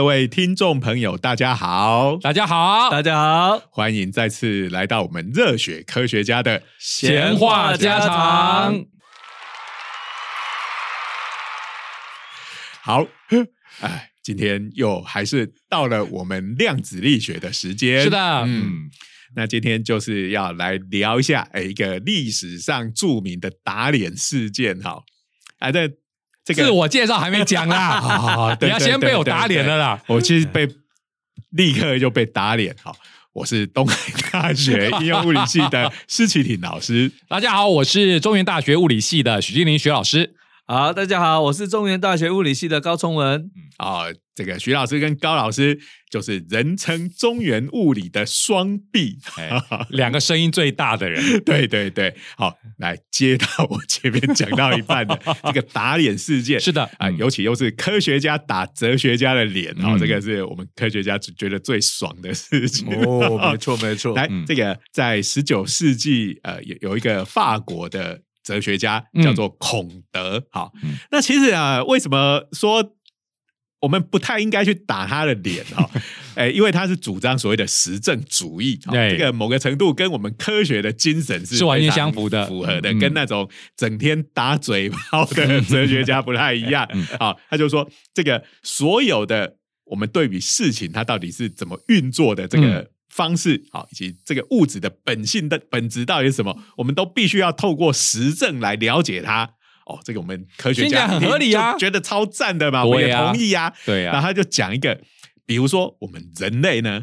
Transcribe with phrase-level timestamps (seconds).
[0.00, 8.86] 各位听众朋友，大家好，大家好，大家好，欢迎再次来到我们热血科学家的闲话家常。
[12.80, 13.06] 好，
[13.82, 18.02] 哎，今天又还是到了我们量子力学的时间。
[18.02, 18.88] 是的，嗯，
[19.36, 24.80] 那今天就是要来聊一下，哎，一个历史上著名的打脸事件。
[24.80, 25.02] 哈，
[25.58, 25.99] 啊，这。
[26.44, 30.02] 自我介绍还没讲啦， 你要先被我打脸了啦！
[30.08, 30.68] 我其实被
[31.50, 32.74] 立刻就被打脸。
[32.82, 32.96] 好，
[33.32, 33.96] 我是东海
[34.32, 37.12] 大学 应用物理系的施启廷老师。
[37.28, 40.34] 大家好，我是中原大学物理系的许金林许老师。
[40.70, 43.50] 好，大家好，我是中原大学物理系的高崇文。
[43.78, 44.04] 啊，
[44.36, 45.76] 这个徐老师跟高老师
[46.08, 49.18] 就是人称中原物理的双臂，
[49.90, 51.20] 两个声音最大的人。
[51.42, 56.60] 对对对，好，来接到我前面讲到一半的 这个打脸事件。
[56.60, 62.86] 是的啊，尤其又是科学家打哲学家的脸啊，这个是我们科学家觉得最爽的事情。
[62.94, 64.14] 哦，没错没错。
[64.14, 68.20] 来，这个在十九世纪，呃，有有一个法国的。
[68.50, 70.72] 哲学家叫做孔德，好，
[71.12, 72.96] 那其实啊，为什么说
[73.80, 75.88] 我们不太应该去打他的脸啊？
[76.34, 86.88] 哎，因为他是主张所谓的实证主义，这个某个程度跟我们科学的精神是是完全相符的，符合的，跟那种整天打嘴炮的哲学家不太一样。
[87.20, 92.90] 好，他就说这个所有的我们对比事情，它到底是怎么运作的这个。
[93.10, 99.50] 方式好，以及这个物质的本性的本质到底是什么，我们都必须要透过实证来了解它。
[99.86, 103.72] 哦，这个我们科学家很合理啊，觉得超赞的嘛，我也同意啊。
[103.84, 105.00] 对啊，然后他就讲一个，
[105.44, 107.02] 比如说我们人类呢，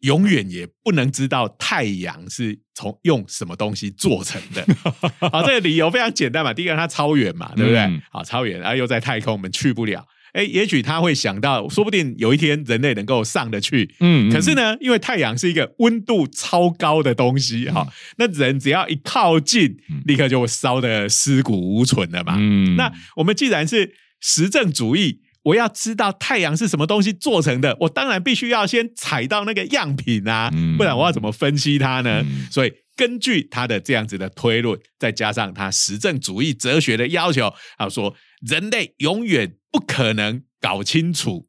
[0.00, 4.66] 永远也不能知道太阳是从用什么东西做成的。
[5.30, 8.02] 好，这个理由非常简单嘛，第一个它超远嘛，对不对？
[8.10, 10.04] 好，超远，然后又在太空，我们去不了。
[10.32, 13.94] 哎，也许他会想到，说不定有一天人类能够上得去。
[14.00, 17.86] 嗯，可是呢，因为太阳是一个温度超高的东西，哈，
[18.18, 22.36] 那人只要一靠近，立刻就会烧得尸骨无存了嘛。
[22.38, 32.24] 嗯，那我们既然是实证主义，我要知道太阳是什么东西做成的，我当然必须要先采到那个样品啊，不然我要怎么分析它呢？
[32.50, 38.14] 所以根据他的这样子的推论，再加上他实证主义哲学的要求，他说
[38.46, 39.54] 人类永远。
[39.70, 41.46] 不可能搞清楚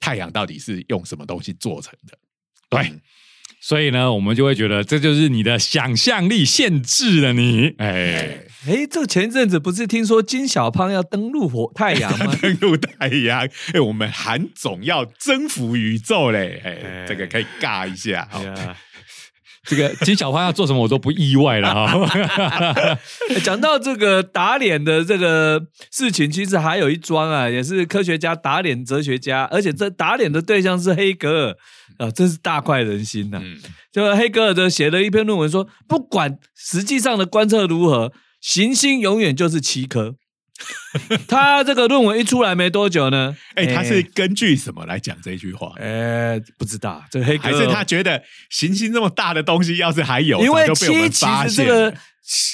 [0.00, 2.18] 太阳到底是用什么东西做成的，
[2.68, 3.00] 对，
[3.60, 7.74] 所以呢，我们就会觉得这就是你的想象力限制了你。
[7.78, 12.34] 哎哎，这前阵子不是听说金小胖要登陆火太阳吗？
[12.42, 16.60] 登陆太阳，哎，我们韩总要征服宇宙嘞！
[16.64, 18.28] 哎，这个可以尬一下。
[19.68, 22.98] 这个金小花要做什么，我都不意外了哈。
[23.44, 25.62] 讲到这个打脸的这个
[25.92, 31.56] 事情，其实还有一桩啊，也是科学家打脸哲学家，而且这打脸的对象是黑格尔
[31.98, 33.40] 啊，真是大快人心呐。
[33.92, 40.14] 就黑格尔的写了一篇论文，说不管实际上的观测如何，行星永远就是七颗。
[41.28, 45.72] 他这个论文一出来没多久呢，哎，他是根据什么来讲这句话？
[45.78, 51.94] 哎，不知道，这黑还是他觉得行星这么大的东西，要是还有，因为七其实这个。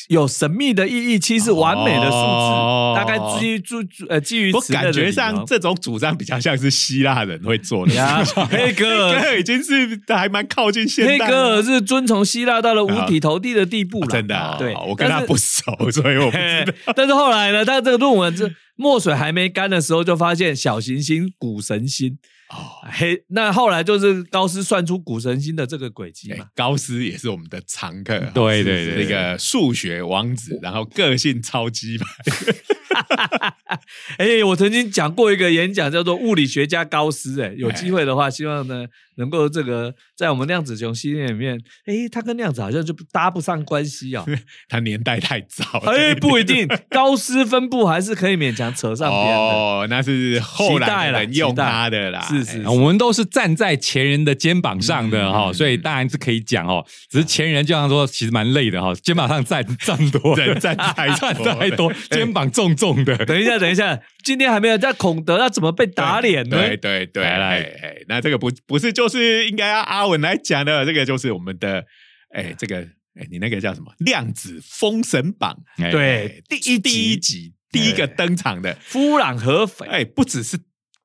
[0.09, 3.75] 有神秘的意义，七是完美的数字，大概基于基
[4.09, 4.53] 呃基于。
[4.53, 7.93] 我感觉上这种主张比较像是希腊人会做的。
[8.47, 11.27] 黑格尔已经是还蛮靠近现代。
[11.27, 14.57] 黑格尔是遵从希腊到了五体投地的地步了，真的。
[14.59, 16.93] 对，我跟他不熟，所以我不知道。
[16.95, 22.19] 但是后来呢，他这个论文是墨水还没干的时候，就发现小行星谷神星。
[22.51, 26.47] 哦， 嘿那后来就是高斯算出古神星的这个轨迹嘛？
[26.55, 32.07] 高斯也是我们的常客，对对对，那个数学王子，然后个性超级派。
[34.19, 37.43] 哎，我曾经讲过一个演讲，叫做物理学家高斯。
[37.43, 38.87] 哎，有机会的话，希望呢。
[39.17, 44.25] 能够这个在我们量子熊系列里面，哎，它跟量子好像就搭不上关系啊。
[44.69, 49.35] 它年代太早，哎，不一定，高斯分布还是可以勉强扯上边的。
[49.35, 52.21] 哦，那是后来人用它的啦。
[52.23, 56.85] 是是，我们都是站在前人的肩膀上的哈，所以当然是可以讲哦。
[57.09, 63.17] 只是前人就像说，其实蛮累的哈，肩膀上站站多，人站太 站太多，肩膀重重的。
[63.25, 66.57] 等一下，等一下，今天还没有在孔德，要怎么被打脸呢？
[66.57, 69.05] 对对对，来，那这个不不是就。
[69.15, 71.85] 是应该要阿文来讲的，这个就是我们的，
[72.31, 72.81] 哎，这个，
[73.15, 73.95] 哎，你那个叫什么？
[73.99, 75.57] 量子封神榜，
[75.93, 80.59] 对，第一第一集第一个登场的夫朗合肥，哎，不只是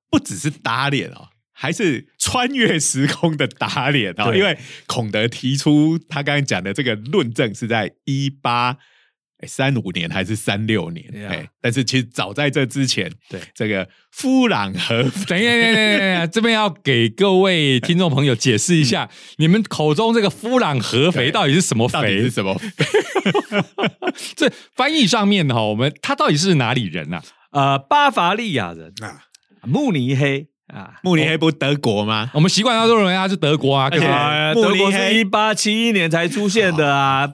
[0.10, 4.58] 不只是打脸哦，还是穿越时空的打脸哦，因为
[4.88, 8.78] 孔德提出他刚才讲的这个论证是在一八哎
[9.48, 22.30] 三五年还是三六年，Yeah 哎，但是其实早在这之前，对这个夫朗合肥等一下，等一下，这边要给各位听众朋友解释一下，你们口中这个夫朗合肥到底是什么到底是肥？
[22.30, 22.60] 什么？
[24.36, 27.24] 这翻译上面哈，我们他到底是哪里人啊？
[27.52, 29.24] 呃，巴伐利亚人啊，
[29.66, 32.30] 慕尼黑啊，慕尼黑不是德国吗？
[32.34, 37.32] 我们习惯上都认为他是德国啊，可是而且哎慕德国是尼黑一八七一年才出现的啊，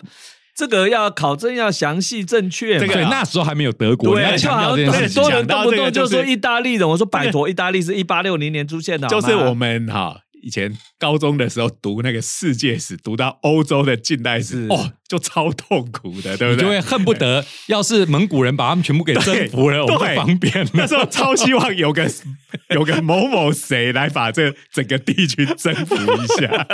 [0.56, 2.80] 这个要考证要详细正确嘛。
[2.80, 4.78] 这个对那时候还没有德国，对，就好。
[4.78, 16.56] 像很多人动不动就说意大利人，我说拜托，意大利是一八六零年出现的，就是我们哈以前高中的时候读那个世界史，读到欧洲的近代史，哦，就超痛苦的，对不对？
[16.56, 20.70] 你就会恨不得，要是蒙古人把他们全部给征服了，我们方便了。
[20.76, 22.08] 那时候超希望有个
[22.70, 26.68] 有个某某谁来把这整个地区征服一下，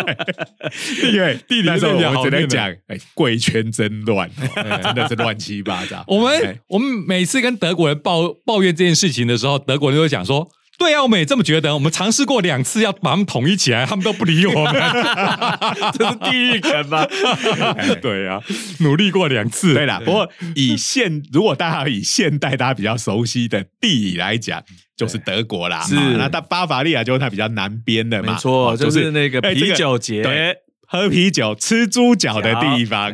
[1.10, 6.04] 因为地理那时候我们只能讲，哎，贵圈真乱，哦 真的是乱七八糟。
[6.08, 10.46] 我哎们我们每次跟德国人抱抱怨这件事情的时候，德国人就会讲说。
[10.82, 11.76] 对啊，我们也这么觉得。
[11.76, 14.74] 我们尝试过两次要把他们统一起来，他们都不理我们。
[15.94, 17.06] 这是地狱梗吗？
[18.02, 18.42] 对啊，
[18.80, 19.76] 努力过两次。
[19.76, 24.64] 对啦，不过以现如果大家以现代大家比较熟悉的地理来讲，
[24.98, 25.82] 就是德国啦。
[25.84, 30.24] 是啊那它巴伐利亚就是它比较南边的嘛，没错，哦就是那个啤酒节。
[30.24, 30.56] 对
[30.88, 33.12] 喝啤酒、吃猪脚的地方。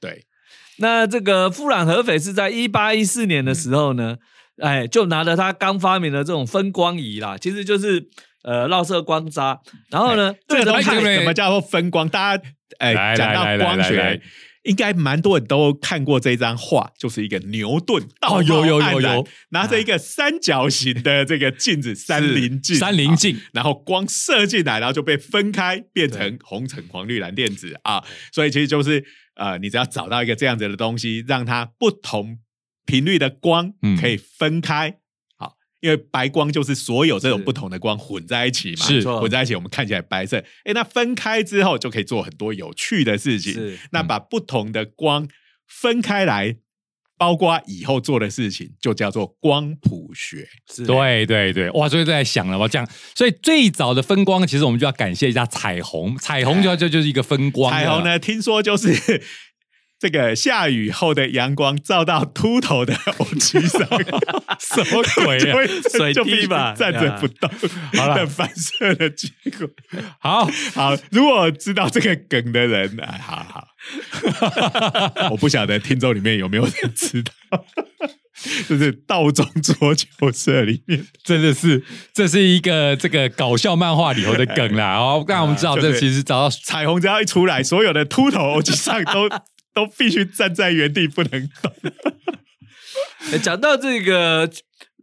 [0.00, 0.24] 对，
[0.78, 4.16] 那这个富朗合肥是在一八一四年的时候呢，
[4.60, 8.08] 哎，就拿着他刚发明的这种分光仪啦，其实就是
[8.42, 9.60] 呃绕射光渣，
[9.90, 12.08] 然后呢，这个东西什么叫做分光？
[12.08, 12.42] 大家
[12.78, 14.22] 哎讲到来来光来来学。
[14.64, 28.04] 应该蛮多人都看过这张画，就是一个牛顿道哦有有有有拿着一个三角形的这个镜子，三棱镜，三棱镜啊然后光射进来，然后就被分开变成红橙黄绿蓝靛紫啊，
[28.34, 29.02] 所以其实就是
[29.36, 32.36] 呃，你只要找到一个这样子的东西，让它不同
[32.90, 34.96] 频率的光嗯可以分开。
[35.36, 40.38] 好，因为白光就是所有这种不同的光混在一起嘛，是混在一起，我们看起来白色。
[40.64, 43.52] 哎，那分开之后就可以做很多有趣的事情。
[43.52, 45.28] 是那把不同的光
[45.66, 46.56] 分开来，
[47.16, 50.48] 包括以后做的事情，就叫做光谱学。
[50.72, 51.88] 是对对对，哇！
[51.88, 57.70] 所以在想了，我讲，所以最早的分光，其实我们就要感谢一下彩虹，彩虹就就就是一个分光。
[57.70, 58.02] 彩虹？
[58.02, 59.22] 呢，听说就是
[60.00, 63.86] 这个下雨后的阳光照到秃头的欧鸡上，
[64.58, 65.58] 什么鬼啊？
[65.92, 67.50] 水滴吧站着不动，
[67.94, 69.68] 好啦的反射的结果。
[70.18, 73.68] 好，好，如果知道这个梗的人，哎，好好，
[75.30, 77.32] 我不晓得听众里面有没有人知道，
[78.66, 84.96] 就是道中桌球社里面，真的是这是一个这个搞笑漫画里头的梗啦。
[84.96, 89.28] 哦，让我们知道，这其实找到彩虹只要一出来，所有的秃头欧吉上都
[89.74, 91.72] 都必须站在原地不能动。
[93.32, 94.50] 欸讲到这个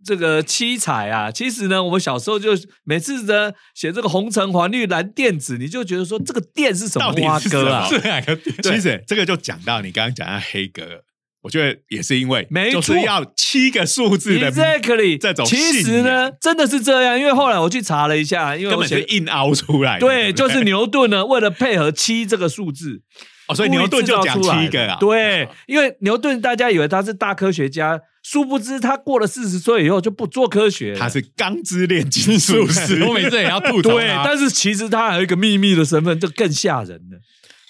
[0.03, 2.51] 这个七彩啊，其实呢，我们小时候就
[2.83, 8.35] 每次呢写这个红橙黄绿蓝靛紫，你就觉得说这个靛是什么花是哥啊是哪个？
[8.61, 11.01] 其实这个就讲到你刚刚讲到黑格尔，
[11.41, 19.99] 我觉得也是因为没错就是要七个数字的 Exactly，这种其实呢，真的是这样，因为后来我去查了一下，因为根本是硬凹出来的。
[19.99, 23.01] 对，不就是牛顿呢，为了配合七这个数字，
[23.47, 24.97] 哦，所以牛顿就讲七个啊。
[24.99, 30.95] 对，因为牛顿大家以为他是大科学家，殊不知他过了四十岁以后就不做科学。
[30.95, 37.19] 他是钢之炼金术师， 我每次也要吐槽对，但是其实他还有一个秘密的身份，就更吓人了。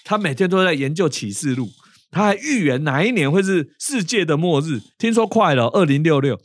[0.04, 1.68] 他每天都在研究启示录，
[2.10, 4.80] 他还预言哪一年会是世界的末日。
[4.98, 6.40] 听说快了，二零六六。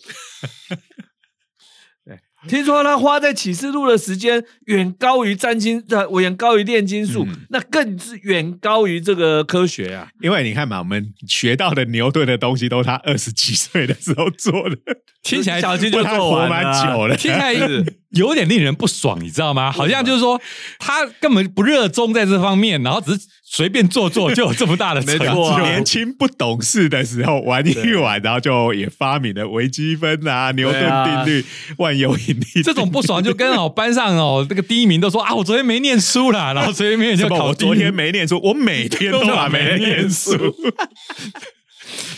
[2.44, 10.08] 对， 听说他花在启示录的时间远高于占星，呃，远高于炼金术，嗯那更是远高于这个科学啊。
[10.22, 14.78] 因为你看嘛，我们学到的牛顿的东西都是他二十几岁的时候做的，
[15.22, 17.16] 听起来小金就做完了啊蛮久了。
[17.18, 19.72] 听起来是有点令人不爽，你知道吗？
[19.72, 20.40] 好像就是说
[20.80, 25.60] 他根本不热衷在这方面，然后只是随便做做就有这么大的成就。
[25.62, 31.46] 年轻不懂事的时候玩一玩，然后就也发明了微积分啊、牛顿定律、
[31.78, 32.64] 万有引力。
[32.64, 37.38] 这种不爽就跟哦班上哦这个第一名都说啊，我昨天没念书啦，然后随便就什么？
[37.38, 40.32] 考第一我昨天没念书，我每天都把没念书。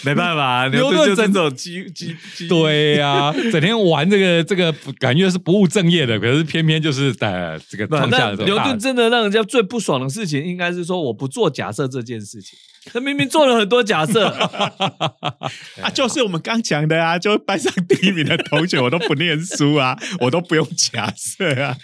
[0.03, 2.48] 没办法， 牛牛顿这种机机机。
[2.48, 12.58] 对呀、 整天玩这个这个，感觉是不务正业的，可是偏偏就是呃这个不创下那牛顿真的让人家最不爽的事情，应该是说我不做假设这件事情。
[12.94, 14.27] 他明明做了很多假设，
[15.82, 21.75] 啊，就是我们刚讲的啊，就班上第一名的同学，我都不念书啊， 我都不用假设啊。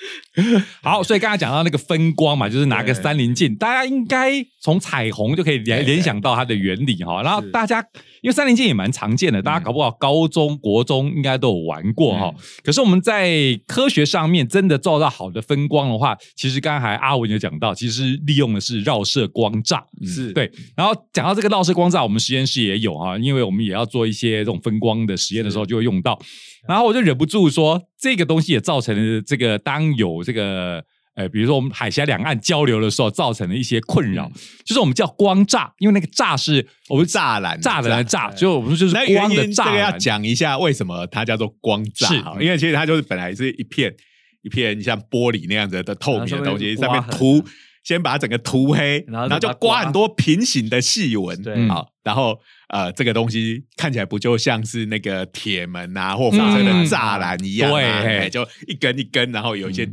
[0.82, 4.32] 好，所以刚才讲到那个分光嘛，就是拿个三棱镜，大家应该
[4.62, 7.22] 从彩虹就可以联联想到它的原理哈。
[7.22, 7.84] 然后大家
[8.22, 12.34] 因为三棱镜也蛮常见的，大家搞不好高中国中应该都有玩过哈。
[12.64, 20.50] 可是我们在科学上面真的做到好的分光的话，其实刚才阿文有讲到，其实利用的是绕射光栅，是对。
[20.76, 26.20] 然后讲到这个绕射光栅，我们实验室也有啊，因为我们也要做一些这种分光的实验的时候就会用到。
[26.68, 30.84] 然后我就忍不住说，这个东西也造成了这个当有这个。
[31.14, 34.32] 呃，比如说我们海峡两岸交流的时候，造成的一些困扰，
[34.64, 39.66] 就是我们叫光栅，因为那个栅是我们栅栏，栅栏的栅，就我们就是光的栅。
[39.66, 43.94] 这个要讲一下为什么它叫做光栅，是，因为其实它就是本来是一片
[44.42, 47.44] 一片像玻璃那样子的透明的东西，上面涂
[47.84, 59.90] 先把它整个涂黑，然后就刮很多平行的细纹，对，好，然后呃，这个东西看起来不就像是那个铁门啊或火车的栅栏一样对，就一根一根，然后有一些。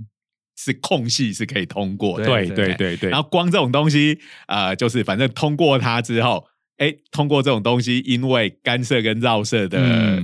[0.61, 3.11] 是空隙是可以通过，对对对对。
[3.11, 4.19] 然后光这种东西，
[4.49, 6.45] 呃，就是反正通过它之后，
[6.79, 10.21] 哎，通过这种东西，因为干涉跟绕射的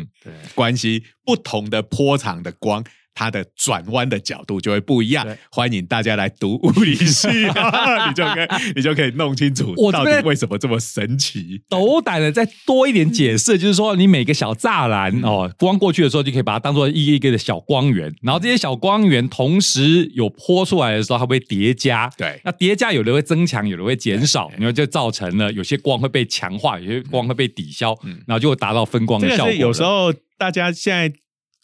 [0.56, 2.82] 关系，不同的波长的光。
[3.14, 5.26] 它的转弯的角度就会不一样。
[5.50, 7.28] 欢迎大家来读物理系，
[8.08, 11.62] 你就可以你就可以弄清楚到底为什么这么神奇。
[11.68, 22.10] 斗胆的再多一点解释，就是说你每个小栅栏哦，光过去的时候就可以把它当做一个一个的小光源，然后这些小光源同时有泼出来的时候，它会叠加。
[22.18, 29.52] 对，那叠加有的会增强，有的会减少，然后就造成了有些光会被强化，有些光会被抵消，然后就会达到分光的效果。
[29.54, 31.14] 有时候大家现在。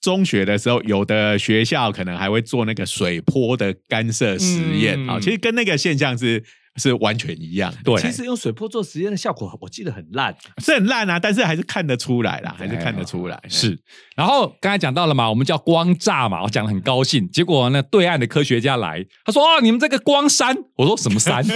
[0.01, 6.43] 中学的时候，有的学校可能还会做那个水波的干涉实验啊，其实跟那个现象是
[6.77, 7.75] 是完全一样。
[7.85, 13.39] 对，其实用水波做实验的效果，我记得很烂，是很烂啊，但是还是看得出来啦，还是看得出来。
[13.49, 13.79] 是，
[14.17, 21.45] 然后刚才讲到了嘛，我们叫光栅嘛，我讲的很高兴，结果呢，对岸的科学家来，他说：“哦，你们这个光山。”我说：“什么山？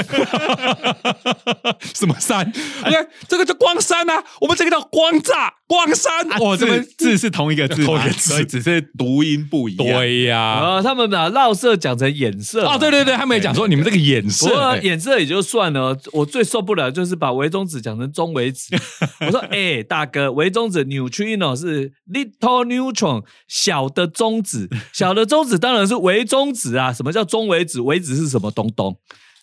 [1.95, 2.47] 什么山？
[2.49, 9.87] 你看这个叫光山啊，我们这个叫光栅。”光山，我，这个字是同一个字，同一个字，只是读音不一样。
[9.87, 15.99] 对呀，啊，他们把绕色讲成眼色啊，对对对，他们也讲说你们这个眼色，眼色也就算了。
[16.13, 18.69] 我最受不了就是把微中子讲成中微子。
[19.27, 26.93] 我说，哎，大哥，微中子 neutrino 是 little neutron，小的中子，小的中子当然是微中子啊。
[26.93, 27.81] 什么叫中微子？
[27.81, 28.97] 微子是什么东东？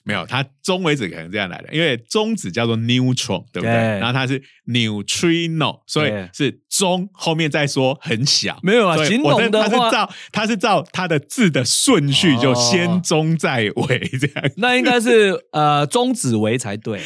[0.03, 3.71] 没有，它中微子可能这样来的，因为中子叫做 neutron，对不对？
[3.71, 8.57] 然后它是 neutrino，所以是中后面再说很小。
[8.63, 14.51] 没有啊，形容的话，它是照它是照它的字的顺序，就先中再微这样。
[14.57, 16.99] 那应该是呃中子微才对。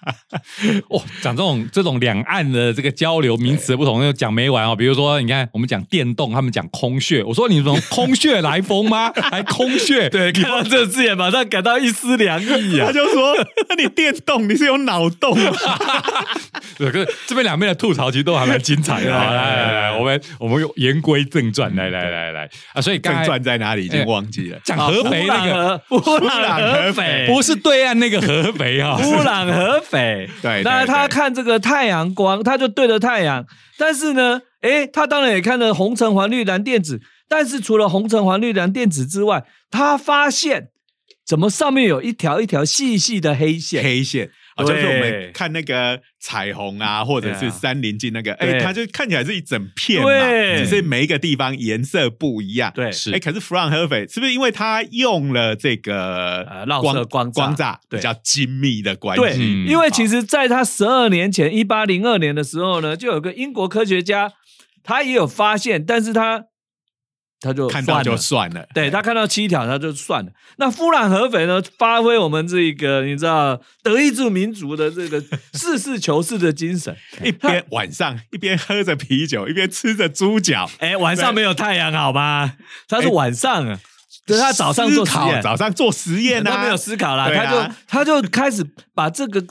[0.90, 4.76] 哇，讲这种这种两岸的这个交流名词不同，又讲没完哦。
[4.76, 9.12] 比如说，你看我们讲电动，他们讲空穴，我说你从空穴来风吗？
[9.30, 10.08] 还空穴？
[10.08, 12.36] 对，看到这个字眼，马上感到一丝凉。
[12.36, 12.86] 洋溢啊！
[12.86, 13.34] 他就说：
[13.70, 15.34] “那你电动，你是有脑洞。
[16.76, 19.08] ”可是这边两边的吐槽其实都还蛮精彩的。
[19.10, 22.80] 来来来，我们我们言归正传，来来来来啊！
[22.80, 24.58] 所以正传在哪里已经忘记了。
[24.64, 30.28] 讲合肥那个乌朗合肥，不是对岸那个合肥啊，乌朗合肥。
[30.42, 33.44] 对，那他看这个太阳光，他就对着太阳。
[33.78, 37.00] 但是呢，哎，他当然也看了红橙黄绿蓝靛紫。
[37.28, 40.68] 但是除了红橙黄绿蓝靛紫之外，他发现。
[41.26, 43.82] 怎么上面有一条一条细细的黑线？
[43.82, 50.08] 黑线啊，就是我们看那个彩虹啊，或者是三林镜那个，哎，它就看起来是一整片嘛，
[50.56, 52.72] 只是每一个地方颜色不一样。
[52.74, 53.12] 对，是。
[53.12, 56.46] 哎，可是弗朗赫菲是不是因为它用了这个
[56.80, 59.64] 光光光栅比较精密的关系？
[59.64, 64.32] 因为其实在他十二年前，一八零二年的时候呢，就有个英国科学家，
[64.84, 66.44] 他也有发现，但是他。
[67.46, 70.32] 他就看到就算了，对他看到七条他就算了。
[70.58, 71.62] 那夫兰合肥呢？
[71.78, 75.22] 发挥我们这个你知道德意志民族的这个
[75.54, 80.68] 实事求是的精神， 一边晚上一边喝着啤酒，一边吃着猪脚。
[80.78, 82.54] 哎，晚上没有太阳好吗？
[82.88, 83.78] 他是晚上啊，
[84.26, 89.44] 对他早上做实验，早上做实验呢他没有思考了，他就他就开始把这个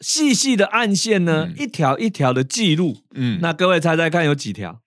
[0.00, 2.98] 细细的暗线呢，一条一条的记录。
[3.14, 4.81] 嗯，那各位猜猜看有几条？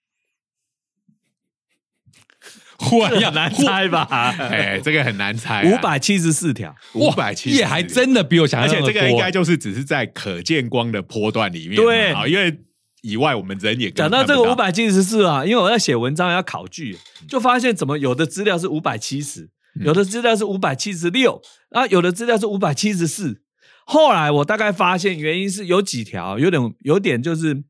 [2.78, 4.06] 很难猜吧？
[4.38, 5.64] 哎，这个很难猜。
[5.64, 11.76] 五百七十四条，五百七，也还真的比我想象而且这个应该就是只是在可见光的波段里面。
[11.76, 12.60] 对啊，因为
[13.02, 19.48] 以外我们人也讲到这个五百七十四啊，因为我在写文章要考据，就发现怎么有的资料是五百七十，
[19.82, 21.40] 有的资料是五百七十六，
[21.70, 23.42] 啊，有的资料是五百七十四。
[23.86, 27.64] 后来我大概发现原因是有几条有点有点就是。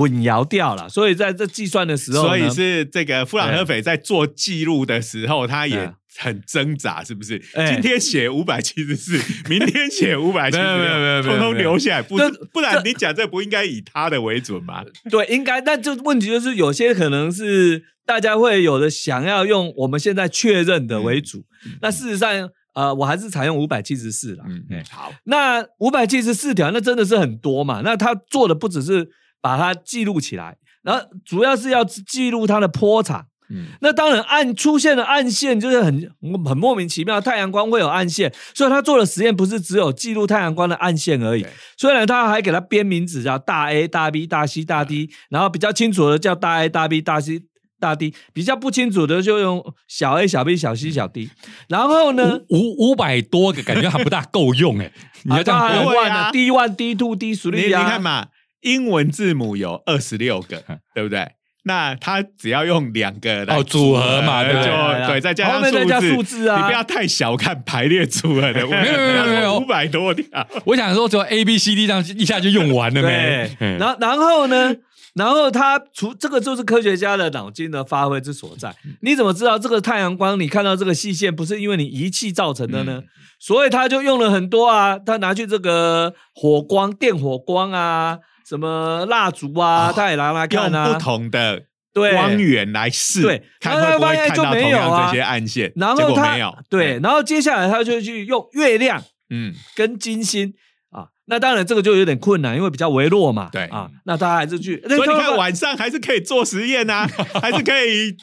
[0.00, 7.40] 混淆掉了，所以在这计算的时候，所以是这个富兰克菲在做记录的时候，他也很挣扎，是不是？
[7.54, 12.16] 哎今天写五百七十四， 明天写五百七十没有没有没有六，通通留下来，不
[12.50, 14.82] 不然你讲这不应该以他的为准吗？
[15.10, 21.44] 对，应该，但就问题就是有些可能是大家会有的想要用我们现在确认的为主，
[21.82, 24.44] 那事实上，呃，我还是采用五百七十四啦。
[24.48, 27.82] 嗯哎，好，那五百七十四条，那真的是很多嘛？
[27.84, 29.08] 那他做的不只是
[29.40, 33.26] 把它记录起来，然后主要是要记录它的波长。
[33.50, 33.66] 嗯。
[33.80, 36.10] 那当然暗出现的暗线就是很
[36.44, 41.42] 很莫名其妙，太阳光会有暗线，所以他做的实验不是只有记录太阳光的暗线而已。
[41.42, 41.50] 对。
[41.76, 47.42] 虽然他还给它编名字叫大 A、大 B、大 C、大 D，然后比较清楚的叫大 A、大 B、大 C、
[47.80, 51.30] 大 D，比较不清楚的就用小 A、小 B、小 C、小 D。
[51.68, 54.92] 然后呢，五五百多个，感觉还不大够用哎。
[55.24, 58.26] 你要这样啊编会啊，D one、D two、D 你 three 你啊，看嘛，
[58.62, 60.62] 英文字母有二十六个，
[60.94, 61.26] 对不对？
[61.64, 70.24] 那他只要用两个来哦组合嘛对不对就对，再加上再加数字啊你不要太小看排列组合的， 没有没有没有五百多条，
[70.64, 74.74] 我想说，只有 A B C D 这样一下就用完了对没？，嗯然后然后呢？
[75.14, 78.72] 然后他除这个就是科学家的脑筋的发挥之所在。
[79.02, 80.38] 你怎么知道这个太阳光？
[80.38, 83.02] 你看到这个细线不是因为你仪器造成的呢？
[83.40, 90.92] 所以他就用了很多啊，他拿去这个火光、电火光啊，什么蜡烛啊，哦他也拿来用看啊。
[90.92, 91.62] 不同的
[91.94, 92.12] 对。
[92.12, 100.52] 光源来试，对看会不会看到同样这些暗线，结然后没有，对，，然后接下来他就去用月亮嗯，跟金星
[100.90, 103.48] 啊，那当然这个就有点困难，因为比较微弱嘛。
[103.52, 103.66] 对。
[103.66, 107.06] 啊，那他还是去，所以你看晚上还是可以做实验呐，
[107.40, 108.16] 还是可以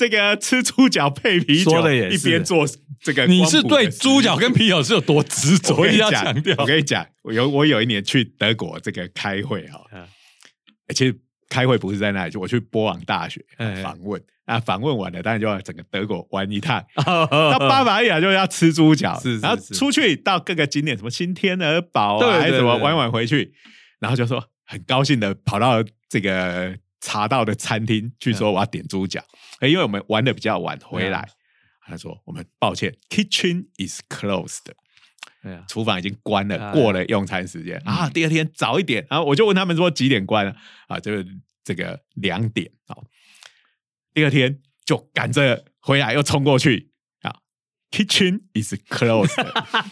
[0.00, 2.16] 这个吃猪脚配啤酒说得也，是。
[2.16, 2.66] 一边做
[3.02, 3.26] 这个。
[3.26, 5.76] 你是对猪脚跟啤酒是有多执着？
[5.76, 9.78] 我跟你讲强调，我跟你讲，我有我有一年去德国这个开会哈、
[10.94, 11.14] 其实
[11.50, 14.18] 开会不是在那里，就我去波昂大学哎访问。
[14.46, 16.82] 啊，访问完了，当然就要整个德国玩一趟。
[16.96, 23.52] 到 到巴伐利亚就要吃猪脚，然后出去到各个景点，什么新天鹅堡对啊，还是什么玩完回去，
[24.00, 29.24] 然后就说很高兴的跑到这个茶道的餐厅去说我要点猪脚，
[29.60, 31.28] 嗯因为我们玩的比较晚回来，
[31.86, 34.66] 他说我们抱歉，kitchen is closed。
[35.66, 38.10] 厨房已经关了，哎过了用餐时间啊。
[38.10, 40.54] 第二天早一点，然后我就问他们说几点关啊？
[40.88, 41.26] 啊，就是
[41.64, 42.96] 这个两点啊。
[44.12, 46.89] 第二天就赶着回来，又冲过去啊。
[47.90, 49.34] Kitchen is closed，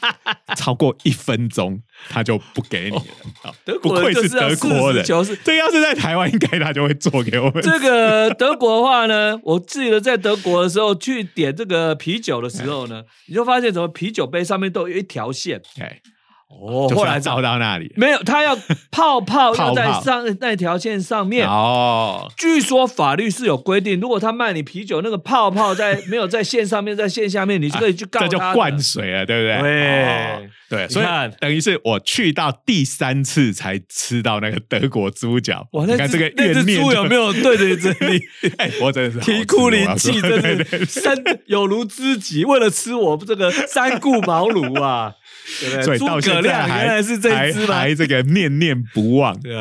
[0.56, 3.02] 超过一分钟他就不给你了。
[3.42, 7.62] 啊德不愧国人就是德国人实事求是，这要是在台湾，应该他就会做给我们。
[7.62, 15.60] 这个德国的话呢， 我记得在德国的时候去点这个啤酒的时候呢，你就发现怎么啤酒杯上面都有一条线。
[15.80, 16.00] 哎，
[16.48, 17.92] 哦后来找照到那里。
[17.96, 18.56] 没有，他要
[18.90, 21.46] 泡泡泡要在泡上那条线上面。
[21.46, 28.30] 哦，据说法律是有规定，如果他卖你啤酒，那个泡泡在没有在线上面，在线下面，你就可以去告他的。
[28.30, 29.70] 这就灌水了，对不对？
[29.70, 31.06] 对哦对，所以
[31.40, 35.66] 等于是我去到第三次才吃到那个德国猪脚。
[35.72, 38.20] 哇，那这个只那只猪有没有对对着你？
[38.58, 45.14] 哎，我真的是好啼哭吃灵泣，我要说真是对对对生有如知己，为了吃我这个三顾茅庐啊，
[45.60, 45.82] 对不对？
[45.82, 47.74] 诸所以到葛亮现在还原来是这一只吗？
[47.74, 49.38] 还还这个念念不忘。
[49.40, 49.52] 对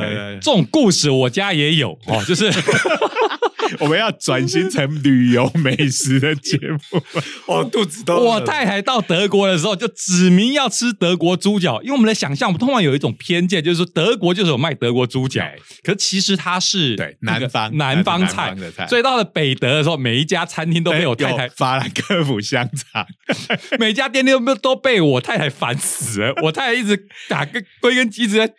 [0.42, 2.52] 这种故事我家也有哦，就是
[3.80, 7.02] 我们要转型成旅游美食的节目。
[7.48, 15.44] 我，肚子都我太太到德国的时候就指明要吃德国猪脚，因为我们的想象，我们通常有一种偏见，就是说德国就是有卖德国猪脚，
[15.84, 21.46] 可其实它是对南方南方南菜方的菜，所以到了北德的时候，每一家餐厅都被我太太。
[21.46, 23.06] 有法兰克福香肠，
[23.80, 26.34] 每家店都都被我太太烦死了。
[26.44, 28.54] 我太太一直打个归根结底在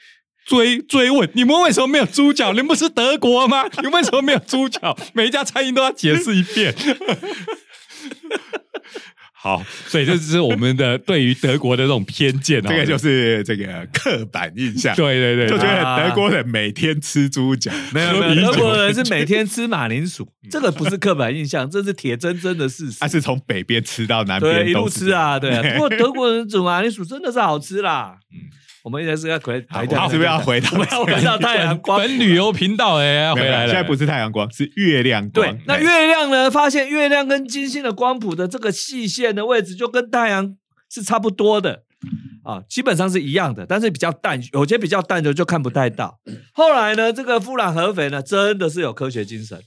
[0.49, 2.53] 追追问：你们为什么没有猪脚？
[2.53, 3.69] 你们不是德国吗？
[3.77, 4.97] 你们为什么没有猪脚？
[5.13, 6.75] 每一家餐厅都要解释一遍。
[9.41, 12.69] 好，所以这就是我们的对于德国的这种偏见哦。
[12.69, 14.97] 这个就是这个刻板印象。
[14.97, 23.07] 对对对，就觉得德国人每天吃猪脚，没有没有，德国人是每天吃马铃薯， 这个不是刻板印象，这是铁铮铮的事实他。
[23.07, 25.63] 是从北边吃到南边，对，一路吃啊，对啊。
[25.75, 28.19] 不过德国人煮马铃薯真的是好吃啦。
[28.33, 28.41] 嗯，
[28.89, 35.47] 我们应该是要回好回到我们是不是要回到我们要回到太阳光本旅游频道哎要回来了，现在不是太阳光，是月亮光。
[35.47, 36.51] 对，那哎月亮呢？
[36.51, 40.57] 发现月亮跟金星的光谱的这个细线的位置就跟太阳
[40.91, 41.83] 是差不多的
[42.43, 46.19] 啊，基本上是一样的，但是比较淡，有些比较淡的就看不太到。
[46.55, 49.61] 后来呢，这个富兰合肥呢，真的是有科学精神，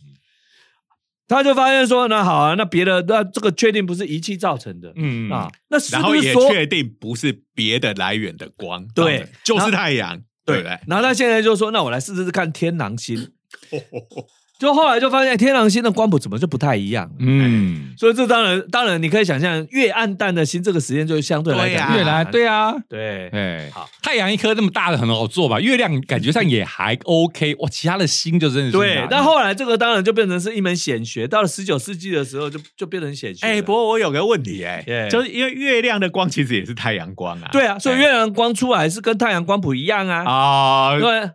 [1.31, 10.77] 他就发现说，那好啊，那别的那这个确定不是仪器造成的，嗯啊，那是然后也确定不是别的来源的光，对就是太阳，对不对？
[10.87, 13.31] 然后他现在就说，那我来试试看天狼星。
[14.61, 17.09] 就后来就发现天狼星的光谱怎么就不太一样。
[17.17, 29.03] 嗯，所以这当然，当然你可以想象，越暗淡的星，这个实验就相对来讲越来对啊，对哎，好太阳一颗那么大的很好做吧，月亮感觉上也还 OK，哇，其他的星就真的是对。
[29.09, 33.51] 但后来这个当然就变成是一门显学，到了十九世纪的时候就就变成显学了。
[33.51, 37.49] 哎，不过我有个问题，哎就是因为月亮的光其实也是太阳光啊。
[37.51, 40.23] 对啊，所以哎月亮光出来是跟太阳光谱一样啊。
[40.23, 41.29] 啊，对，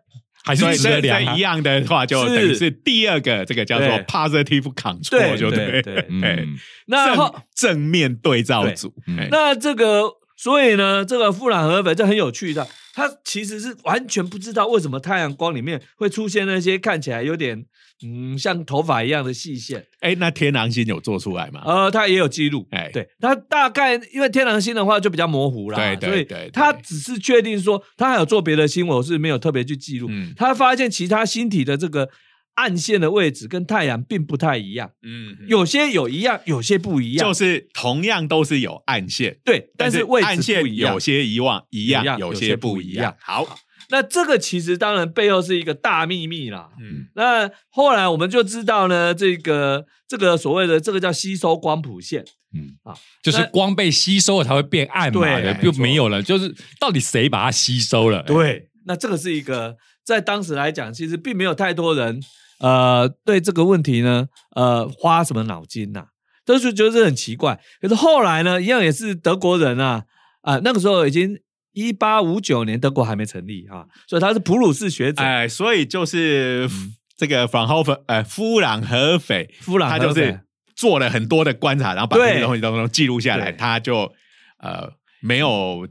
[0.46, 1.34] 还是质所以这量啊。
[1.36, 5.82] 一样的话，就等于是第二个这个叫做 positive control，对就对。
[5.82, 6.48] 对
[6.86, 8.94] 那正正面对照组。
[9.30, 10.04] 那这个，
[10.36, 17.64] 所以呢，这个富兰河粉这很有趣的，他其实是完全不知道为什么太阳光里面会出现那些看起来有点
[18.04, 19.86] 嗯像头发一样的细线。
[20.00, 21.62] 哎，那天狼星有做出来吗？
[21.64, 30.08] 呃，他也有记录，哎对他大概因为天狼星的话就比较模糊啦，对对他只是确定说他还有做别的星，我是没有特别去记录。
[30.10, 32.10] 嗯他发现其他星体的这个
[32.56, 41.00] 暗线的位置跟太阳并不太一样，嗯，有些有一样，有些不一样，就是同样都是有暗线，对，但是位置暗线不一样有。
[41.00, 43.14] 些遗忘一样，一样有些不不一样。
[43.20, 43.46] 好，
[43.90, 46.70] 那这个其实当然背后是一个大秘密啦。
[46.80, 56.22] 嗯那后来我们就知道呢，这个这个所谓的这个叫吸收光谱线，嗯啊就是光被吸收了才会变暗嘛，就没有了。
[56.22, 58.22] 就是到底谁把它吸收了？
[58.22, 62.20] 对，那这个是一个在当时来讲，其实并没有太多人
[62.58, 66.06] 呃对这个问题呢呃花什么脑筋呐、
[66.44, 67.60] 都是觉得很奇怪。
[67.80, 70.04] 可是后来呢，一样也是德国人啊
[70.42, 71.38] 啊、那个时候已经
[71.72, 75.22] 一八五九年，德国还没成立啊，所以他是普鲁士学者。
[75.22, 80.40] 哎，所以就是嗯这个法豪芬呃夫朗和斐，夫朗他就是
[80.74, 84.12] 做了很多的观察，然后把这些东西当中记录下来，他就
[84.58, 85.86] 呃没有。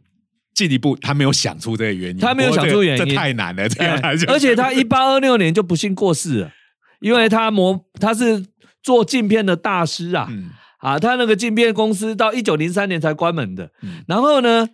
[0.56, 3.68] 进一步，他没有想出这个原因，他没有想出原因这太难了。
[3.68, 6.52] 这哎个而且他一八二六年就不幸过世了，
[7.00, 8.46] 因为他模他是
[8.82, 13.72] 做镜片的大师啊，嗯啊，他那个镜片公司到一九零三年才关门的。
[13.82, 14.68] 嗯然后呢，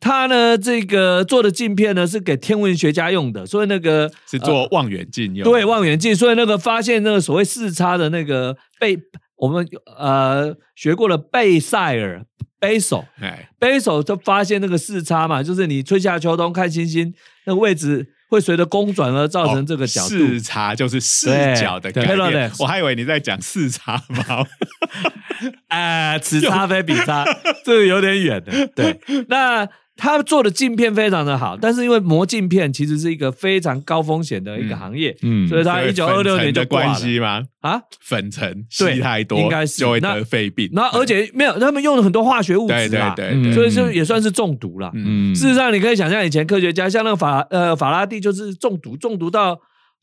[0.00, 8.98] 他呢这个做的镜片呢是给天文学家用的，所以那个是做望远镜用的，对望远镜，所以那个发现那个所谓视差的那个贝，
[9.36, 12.24] 我们呃学过了贝塞尔。
[12.60, 17.12] 贝手，哎，贝手就发现那个视差嘛，就是你春夏秋冬看星星，
[17.44, 20.08] 那个位置会随着公转而造成这个角度。
[20.08, 22.50] 视差就是视角的对改变。
[22.58, 24.44] 我还以为你在讲视差嘛。
[25.68, 27.24] 哎， 此差非彼差，
[27.64, 28.66] 这个有点远的。
[28.74, 29.66] 对，那
[29.96, 37.42] 他做的镜片非常的好，但是因为磨镜片其实是一个非常高风险的一个行业，嗯所以他一九二六年就的挂了关系吗？
[37.60, 37.80] 啊。
[38.00, 40.68] 粉尘对吸太多，应该是就会那得肺病。
[40.72, 44.90] 然后而且没有，他们用了很多化学物对对质啊，对嗯对，所以就也算是中毒了。
[45.34, 49.58] 事实上，你可以想象以前科学家像那个法呃法拉第就是中毒，中毒到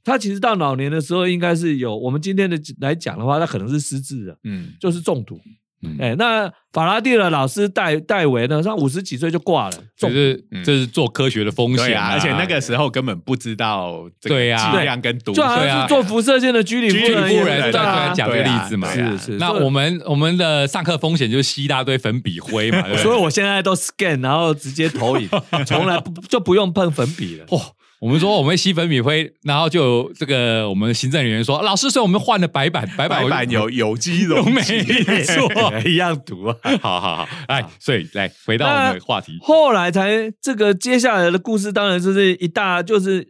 [0.06, 5.38] 他其实到老年的时候，应该是有我们今天的来讲的话，他可能是失智的，嗯，就是中毒。
[5.84, 19.32] 嗯哎，那法拉第的老师戴戴维呢，他五十几岁就挂了，就是嗯这是做科学的风险对啊，而且那个时候根本不知道这个对啊剂量跟毒，就好像是做辐射线的居里夫居里人，夫人对对啊对，讲这个例子嘛，啊是是。
[19.38, 25.28] 那我们我们的上课风险就是吸一大堆粉笔灰嘛，所以我现在都 scan，然后直接投影，
[25.65, 27.46] 从来不就不用碰粉笔了。
[27.50, 27.60] 哦，
[28.02, 34.82] 我们说我们吸粉笔灰，然后就有这个我们行政人员说，老师，所以我们换了白板，白板白板有有机溶没剂，
[35.24, 35.48] 错，
[35.86, 36.58] 一样毒啊！
[36.82, 43.28] 好好好，来，所以来回到我们的话题，后来才这个接下来的故事，当然就是一大就是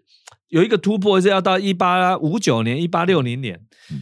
[0.47, 3.59] 有一个突破，是要到一八五九年、一八六零年，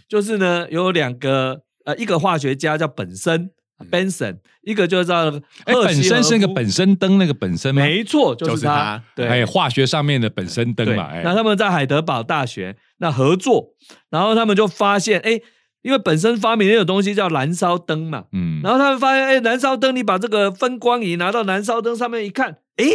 [0.07, 3.49] 就是呢有两个呃，一个化学家叫本森
[3.91, 5.29] Benson，一个就叫
[5.65, 7.81] 哎，赫本身是那个本身灯那个本身吗？
[7.81, 8.75] 没错，就就是是他。
[8.75, 11.21] 他，对，哎，化学上面的本身灯嘛，哎。
[11.23, 13.73] 那他们在海德堡大学那合作，
[14.09, 15.39] 然后他们就发现，哎，
[15.81, 22.85] 因为本身发明那种东西叫燃烧灯嘛，嗯，然后他们发现，哎，燃烧灯，你把这个分光仪拿到燃烧灯上面一看，哎，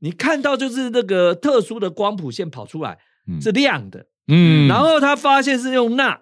[0.00, 3.40] 你看到就是那个特殊的光谱线跑出来嗯。
[3.40, 4.66] 是亮的，嗯。
[4.66, 6.21] 然后他发现是用钠，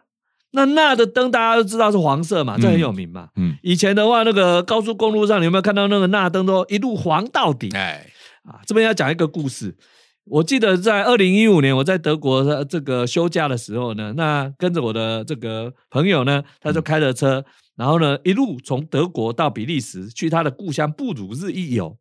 [0.53, 3.29] 那钠的灯大家都知道是黄色嘛，这很有名嘛。
[3.37, 7.69] 嗯以前的话，那个高速公路上，你有没有看到那个钠灯都一路黄到底？
[7.75, 8.07] 哎，
[8.45, 9.77] 啊，这边要讲一个故事。
[10.25, 17.45] 我记得在二零一五年我在德国的这个休假的时候呢，那跟着我的这个朋友呢，他就开着车，
[17.77, 21.97] 然后呢一路从德国到比利时去他的故乡布鲁日一游。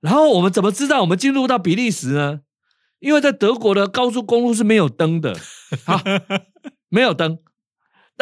[0.00, 2.40] 然后我们怎么知道我们进入到比利时呢？
[3.00, 5.32] 因为在德国的高速公路是没有灯的，
[5.86, 6.02] 啊，
[6.88, 7.38] 没有灯。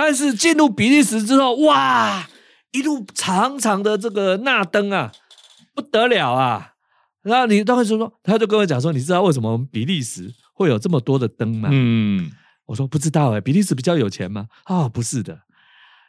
[0.02, 2.26] 但是进入比利时之后，哇，
[2.72, 5.12] 一路长长的这个那灯啊，
[5.74, 6.72] 不得了啊！
[7.22, 11.68] 然后你当时说，他就跟我讲说，你知道为什么我们比利时会有这么多的灯吗？
[11.70, 12.32] 嗯
[12.64, 14.46] 我说不知道哎，比利时比较有钱吗？
[14.64, 15.40] 啊，不是的，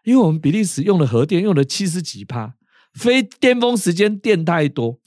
[0.06, 2.54] 因为我们比利时用了核电用了七十几趴，
[2.94, 4.98] 非巅峰时间电太多，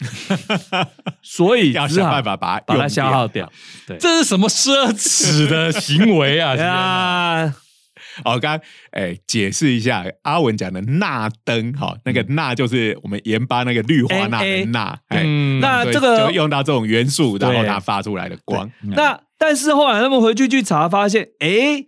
[1.24, 3.50] 所以要想办法把它把它消耗掉。
[3.86, 6.52] 对，这是什么奢侈的行为啊！
[6.62, 7.56] 啊，
[8.24, 8.60] 哦，刚刚
[8.92, 15.22] 哎，解释一下阿文讲的钠灯哈，那个钠就是我们盐巴那个氯化钠的钠，哎，
[15.60, 18.70] 那这个就用到这种元素，然后它发出来的光。
[18.82, 21.86] 那但是后来他们回去去查，发现诶，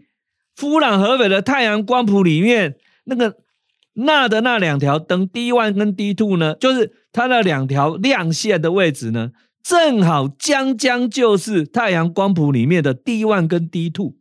[0.57, 3.37] 夫朗河北的太阳光谱里面那个
[3.95, 9.31] 钠的那两条灯 D one 跟 D two 呢，就是它的两条亮线的位置呢，
[9.63, 14.17] 正好将将就是太阳光谱里面的 D one 跟 D two。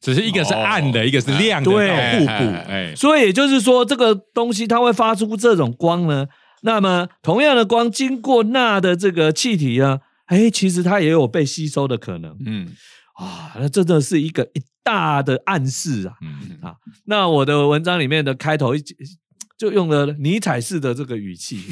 [0.00, 1.82] 只是一个是暗的，哦一个是亮的，互补。
[1.82, 6.26] 哎哎，所以也就是说，这个东西它会发出这种光呢。
[6.62, 12.68] 那么同样的光经过钠的这个气体呢，哎，其实它也有被吸收的可能嗯，
[13.14, 13.52] 啊。
[13.56, 16.14] 那真的是一个一大的暗示啊。
[16.22, 16.74] 嗯啊，
[17.06, 18.84] 那我的文章里面的开头一
[19.58, 21.62] 就用了尼采式的这个语气，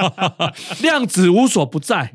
[0.82, 2.12] 量子无所不在，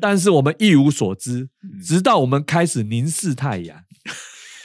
[0.00, 1.48] 但是我们一无所知，
[1.84, 3.78] 直到我们开始凝视太阳。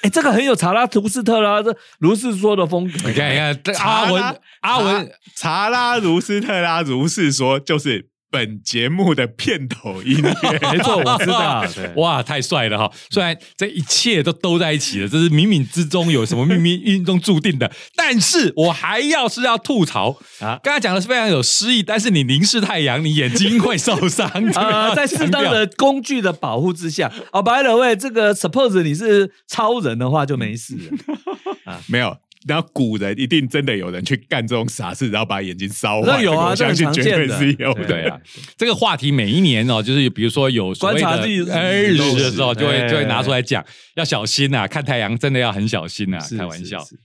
[0.03, 3.09] 哎，这个很有查拉图斯特拉这如是说的风格。
[3.09, 4.21] 你看，你看，这阿文
[4.59, 10.33] 阿文查查拉如斯特拉如是说，就是本节目的片头音乐。
[10.71, 11.63] 没错，我知道。
[11.97, 12.91] 哇，太帅了哈！
[13.11, 20.47] 虽然这一切都都在一起了，这是冥冥之中有什么秘密运中注定的，但是我还要是要吐槽啊！
[20.47, 24.27] 啊刚才讲的是非常有诗意，但是你凝视太阳，你眼睛会受伤。
[24.55, 31.77] 啊、 啊，在适当的工具的保护之下，哦，by the way，这个 suppose 你是超人的话就没事了。
[31.87, 32.17] 没有。
[32.47, 36.07] 然后古人一定真的有人去干这种傻事，然后把眼睛烧坏。
[36.07, 37.85] 那有啊这个我相信绝对是有的。
[37.85, 38.19] 对啊，
[38.57, 46.79] 这个话题每一年哦，就是比如说有观察日哎日食的时候，就会哎就会拿出来讲，要小心呐、看太阳真的要很小心呐、是开玩笑。
[46.83, 46.97] 是是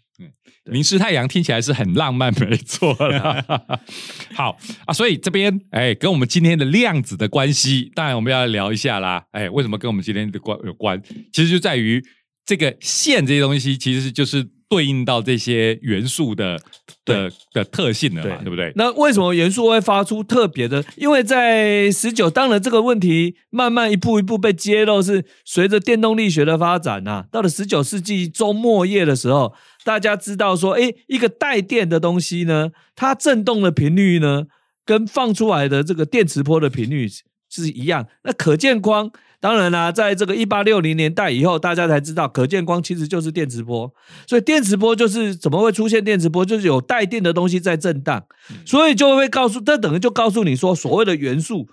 [0.70, 3.42] 凝视太阳听起来是很浪漫，没错啦。
[4.34, 9.24] 好啊，所以这边哎，跟我们今天的量子的关系，当然我们要聊一下啦。
[9.30, 11.00] 哎，为什么跟我们今天的关有关？
[11.32, 12.04] 其实就在于
[12.44, 16.60] 这个线这些东西，其实就是对应到这些元素的
[17.04, 18.70] 的的特性了嘛，对不对？
[18.76, 20.84] 那为什么元素会发出特别的？
[20.96, 29.54] 因为在十九，当然这个问题慢慢一步一步被揭露，是随着电动力学的发展呐、到了十九世纪中末叶的时候，
[29.84, 34.44] 大家知道说，哎，一个带电的东西呢，它振动的频率呢，
[34.84, 37.08] 跟放出来的这个电磁波的频率
[37.48, 38.06] 是一样。
[38.24, 39.10] 那可见光。
[39.40, 43.94] 当然啦、在这个一八六零年代以后，大家才知道可见光其实就是电磁波，
[44.26, 48.26] 所以电磁波就是怎么会出现电磁波，就是有带电的东西在震荡。
[48.66, 51.68] 所以就会告诉，这等于就告诉你说，所谓的元素，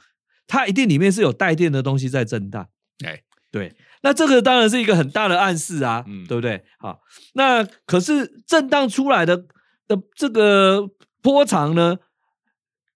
[0.45, 2.67] 它一定里面是有带电的东西在震荡。
[3.03, 3.73] 哎，对，
[4.03, 6.63] 那这个当然是一个很大的暗示啊，嗯对不对？
[6.77, 6.99] 好，
[7.33, 9.37] 那可是震荡出来的
[9.87, 10.87] 的这个
[11.23, 11.97] 波长呢，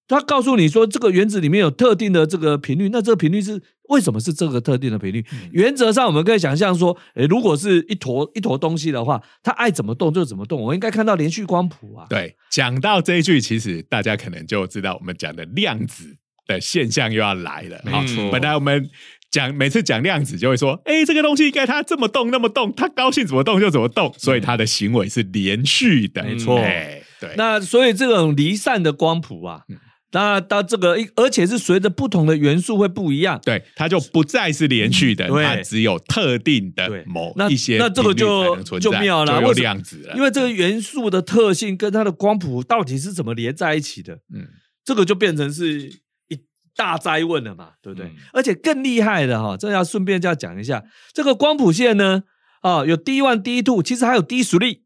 [0.08, 5.23] 它告诉你说，这个原子里面有特定的这个频率，那这个频率是为什么是这个特定的频率？
[5.52, 12.06] 原则上我们可以想象说，诶，如果是一坨一坨东西的话，它爱怎么动就怎么动，我应该看到连续光谱啊。
[12.10, 17.82] 对，讲到这一句，其实大家可能就知道我们讲的量子的现象又要来了。
[17.86, 18.89] 好没错本来我们
[19.32, 26.23] 讲每次讲量子就会说，哎，这个东西应该它这么动那么动，它高兴怎么动就怎么动，所以它的行为是连续的。
[26.23, 29.63] 没错哎对，那所以这种离散的光谱啊，
[30.12, 33.39] 那到这个，而且是随着不同的元素会不一样。
[33.43, 40.15] 对，它就不再是连续的，对它只有特定的对某一些那这个就就妙了量子了。
[40.15, 44.48] 因为这个元素的特性跟它的光谱到底是怎么连在一起的，嗯
[44.84, 45.82] 这个就变成是
[46.30, 46.39] 一
[46.76, 48.08] 大灾问了嘛，对不对？
[48.08, 52.24] 嗯而且更厉害的哈，这要顺便就要讲一下，这个光谱线呢，
[52.62, 54.82] 啊，有 D one、D two，其实还有低速率。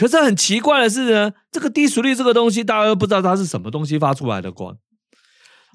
[0.00, 4.78] 可是很奇怪的是呢，这个低俗率这个东西，大家都不知道它是什么东西发出来的光。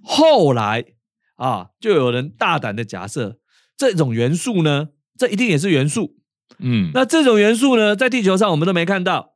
[0.04, 0.84] 后来
[1.36, 3.38] 啊，就有人大胆的假设，
[3.78, 6.16] 这种元素呢，这一定也是元素。
[6.58, 9.34] 嗯，那这种元素呢，在地球上我们都没看到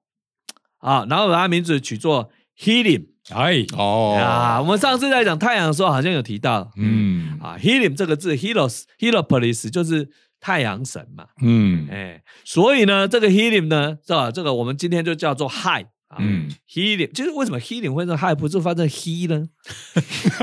[0.79, 4.59] 啊，然后把它名字取作 helium 哎，哦啊。
[4.59, 10.09] 我们上次在讲太阳的时候，好像有提到嗯啊，helium 这个字，helos heliopolis 就是
[10.41, 14.31] 太阳神嘛，嗯哎，所以呢，这个 helium 呢，是吧？
[14.31, 16.17] 这个我们今天就叫做 high 啊。
[16.19, 19.47] 嗯，helium 就是为什么 helium 会说 high 不是发成 he 呢？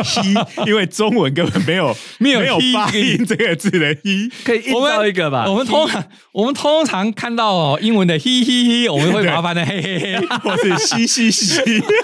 [0.05, 5.47] he，因为中文根本没有 没有没有 he 发音这个字的 he，可以印我造一个吧？
[5.51, 11.61] 我们通常我们通常看到哦英文的嘿嘿嘿，我们会把它翻成嘿嘿嘿，或是嘻嘻嘻，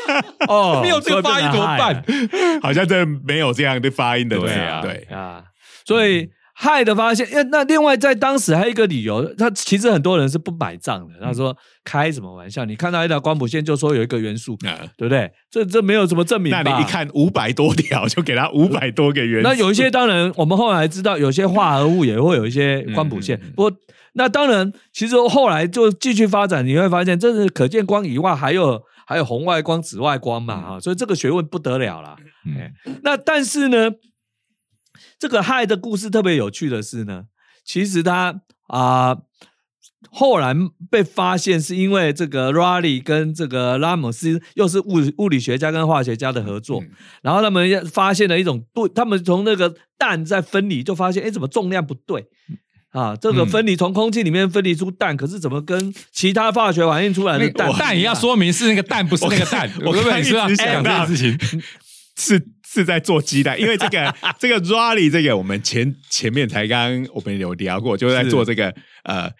[0.48, 2.02] 哦没有这个发音怎么办？
[2.62, 5.44] 好像真的没有这样的发音的字对啊对，啊，
[5.84, 6.28] 所以
[6.62, 11.14] 氦的发现，那那另外在当时还有一个理由，他其实很多人是不买账的。
[11.20, 12.64] 他说开什么玩笑？
[12.64, 15.28] 你看到一条光谱线就说有一个元素，啊，对不对？
[15.50, 16.52] 这这没有什么证明。
[16.52, 19.48] 那你一看五百多条，就给他五百多个元素。
[19.50, 23.36] 那有一些当然，我们后来知道，有些化合物也会有一些光谱线。
[23.56, 23.72] 不过，
[24.12, 32.16] 那当然，其实后来就继续发展，你会发现，这是可见光以外，还有还有红外光、紫外光嘛，哈，所以这个学问不得了了。
[32.46, 32.70] 嗯
[33.02, 33.90] 那但是呢，
[35.22, 37.26] 这个氦的故事特别有趣的是呢，
[37.64, 39.18] 其实它啊。
[40.10, 40.52] 后来
[40.90, 46.82] 被发现是因为这个 Raleigh 跟这个拉姆斯又是物物理学家跟化学家的合作，
[47.22, 52.26] 然后他们发现了一种对，他们从那个氮在分离就发现，哎，怎么重量不对
[52.90, 53.14] 啊？
[53.16, 57.72] 这个分离从空气里面分离出氮，可是怎么跟其他化学反应出来的氮？
[57.72, 59.70] 氮也要说明是那个氮，不是那个氮。
[59.86, 61.38] 我根本一直是想到事情，
[62.18, 69.30] 是是在做鸡蛋，因为这个这个 Raleigh 这个我们前前面才刚我们有聊过，就是在做这个呃。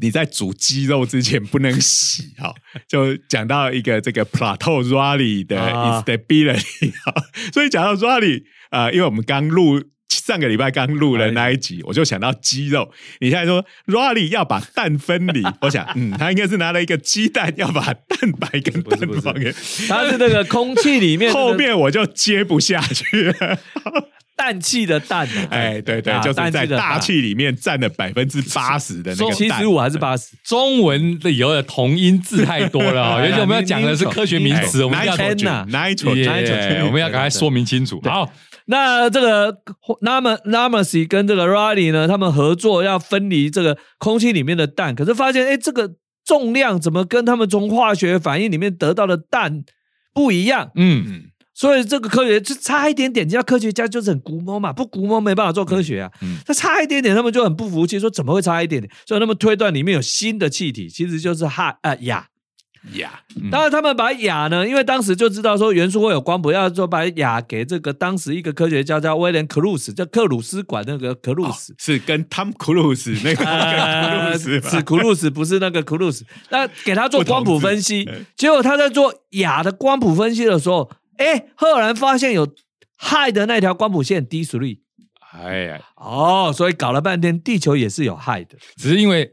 [0.00, 2.54] 你在煮鸡肉之前不能洗哈，
[2.88, 7.12] 就讲到一个这个 Plateau Raleigh 的 instability 哈，
[7.52, 9.82] 所以讲到 Raleigh 啊，因为我们刚录
[10.24, 12.90] 上个礼拜刚录了那一集，我就想到鸡肉。
[13.20, 19.52] 你现在说 Raleigh 要把蛋分离， 我想嗯，他应该是拿了一个鸡蛋要把蛋白跟蛋黄给，
[19.88, 23.58] 他是那个空气里面，后面我就接不下去了。
[24.36, 30.28] 氮气的氮，哎，对对，就是在大气里面占了百分之八十的那个七十五还是八十？
[30.42, 33.20] 中文的有的同音字太多了啊！
[33.26, 38.00] 尤其我们要讲的是科学名词，我们要 nitrogen，我们要赶快说明清楚。
[38.04, 38.32] 好，
[38.70, 39.52] 那这个
[40.00, 49.64] Nam Namacy 跟这个 Raleigh 呢，他们合作要分离这个空气里面的氮，可是发现哎，这个重量怎么跟他们从化学反应里面得到的氮
[50.14, 50.70] 不一样？
[50.76, 51.22] 嗯嗯。
[51.52, 56.10] 所以这个科学就差一点点，你知道科学家就是很估摸嘛，不估摸没办法做科学啊。
[56.46, 58.90] 他差一点点，他们就很不服气，说怎么会差一点点？
[59.04, 62.22] 所以他们推断里面有新的气体，其实就是氦呃氩
[62.92, 63.08] 氩。
[63.50, 76.24] 当然他们把氩呢，因为当时就知道说元素会有光谱，要说把氩给这个当时一个科学家叫威廉克鲁斯，叫克鲁斯管那个克鲁斯，是跟汤克鲁斯那个克鲁斯，是克鲁斯不是那个克鲁斯。
[76.48, 80.90] 那给他做光谱分析，结果他在做氩的光谱分析的时候。
[81.20, 82.48] 哎，赫然发现有
[82.98, 84.78] 氦的那条光谱线 D three，
[85.34, 89.30] 哎呀，哦，所以搞了半天，地球也是有害的，只是因为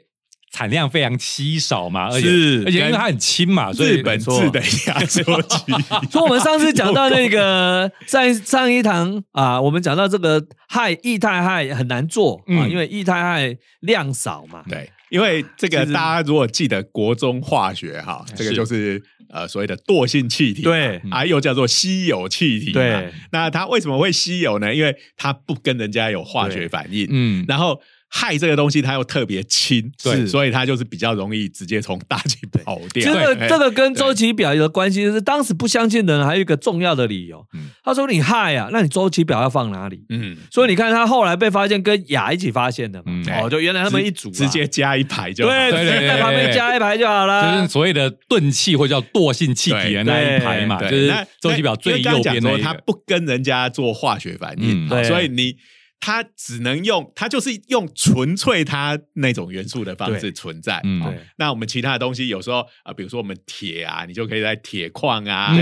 [0.52, 2.28] 产量非常稀少嘛，而且
[2.66, 5.58] 而且因为它很轻嘛，所以日本制的压缩机。
[6.10, 14.64] 所以我们上次讲到那个 上上一堂啊，我们讲到这个氦液态氦很难做啊，因为液态氦量少嘛。
[14.70, 19.02] 对，因为这个大家如果记得国中化学哈，这个就是。
[19.30, 23.12] 呃，所谓的惰性气体，对，啊，又叫做稀有气体，对。
[23.34, 24.74] 那它为什么会稀有呢？
[24.74, 27.44] 因为它不跟人家有化学反应，嗯。
[27.46, 27.78] 然后
[28.10, 33.04] 氦这个东西它又特别轻，对，所以它就是比较容易直接从大气跑掉。
[33.04, 37.46] 这个这个跟周期表有关系，就是当时不相信的人还有一个重要的理由，
[37.84, 40.06] 他说你氦啊，那你周期表要放哪里？
[40.10, 40.38] 嗯。
[40.50, 55.58] 所以你看他后来被发现跟氩一起发现的嘛，哦，就原来他们一组直接加一排就对直接，在旁边加一排就好了，就是所谓的钝气或叫惰性气体的那一排嘛，就是周期表最右边那它不跟人家做化学反应，所以你。
[56.00, 60.80] 它只能用，它就是用纯粹它那种元素的方式存在。
[60.84, 65.56] 嗯，那我们其他的东西有时候啊，比如说我们铁啊，你就可以在铁矿啊，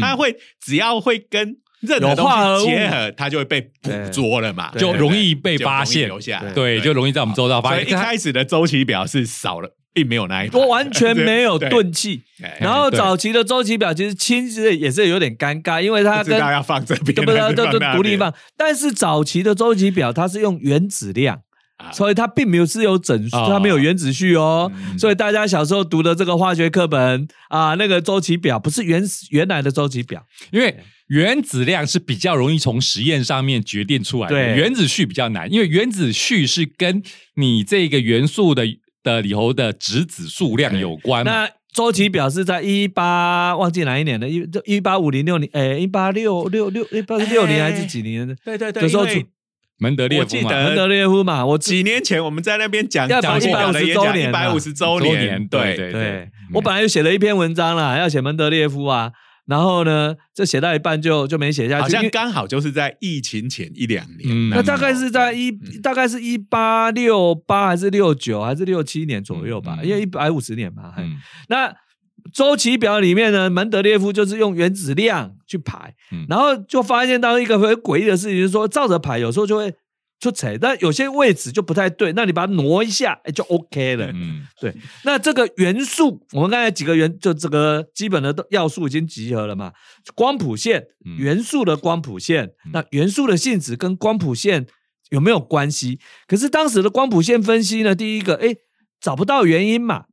[0.00, 2.28] 它会只要会跟任何东
[2.60, 6.44] 西结合，它就会被捕捉了嘛，就容易被发现留下。
[6.54, 7.84] 对，就容易在我们周遭发现。
[7.84, 9.76] 所以一开始的周期表是少了。
[9.92, 12.22] 并没有那一，我完全没有 钝器。
[12.60, 18.32] 然后早期的周期表其实其实也是有点尴尬，因为它跟要放这边，不都都独立放。
[18.56, 21.40] 但是早期的周期表它是用原子量，
[21.92, 24.70] 所以它并没有是有整数，它没有原子序哦。
[24.96, 30.76] 所以大家小时候读的这个化学课本啊，那个周期表不是原原来的周期表，因为
[31.08, 37.02] 原子量是比较容易从实验上面决定出来的，原子序比较难，因为原子序是跟
[37.34, 38.64] 你这个元素的。
[39.08, 41.24] 的里头的质子数量有关。
[41.24, 48.34] 那周琦表示在一八忘记哪一年的，一一八五零六年，哎，一八六六六一八六年还是几年的？
[48.44, 49.06] 对对对，的时候
[49.78, 51.46] 门德列夫嘛，门德列夫嘛。
[51.46, 55.46] 我几年前我们在那边讲讲一百五十周年，一百五十周年。
[55.48, 59.12] 对对对，我本来就写了一篇文章啦，要写门德列夫啊。
[59.48, 64.50] 然后呢，这写到一半就就没写下去，好像刚好就是在疫情前一两年。
[64.50, 65.50] 那大概是在一，
[65.82, 70.92] 大概是一八六八还是六九还是六七年左右吧，因为一百五十年嘛。
[71.48, 71.74] 那
[72.34, 75.94] 周期表里面呢，门德列夫就是用原子量去排，
[76.28, 79.72] 然后就发现到一个很诡异的事情，就是说照着排，有时候就会
[80.20, 84.10] 出彩，但有些位置就不太对，那你把它挪一下，哎，就 OK 了。
[84.12, 89.72] 嗯， 对，那这个元素，我们刚才几个元，就这个基本的要素已经集合了嘛？
[90.16, 90.84] 光谱线，
[91.18, 94.66] 元素的光谱线，那元素的性质跟光谱线
[95.10, 96.00] 有没有关系？
[96.26, 98.56] 可是当时的光谱线分析呢，第一个，哎，
[99.00, 100.06] 找不到原因嘛，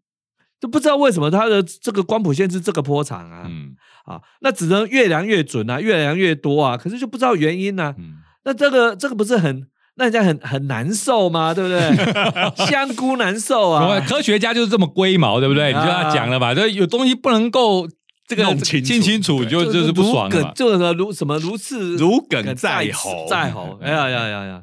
[0.59, 3.75] 都不知道为什么它的这个光谱线是这个波长啊，嗯，
[4.05, 9.67] 啊，那只能越量越准啊，越量越多啊，可是就不知道原因呢，嗯，那这个这个不是很？
[9.97, 11.79] 那人家很很难受嘛，对不对？
[12.67, 13.99] 香菇难受啊！
[14.07, 15.67] 科学家就是这么龟毛，对不对？
[15.67, 17.87] 你就要讲了吧，这有东西不能够
[18.27, 20.51] 这个清清楚，就就是不爽了。
[20.53, 23.79] 就是如什么如此如鲠在喉，在喉。
[23.81, 24.61] 哎呀呀呀呀，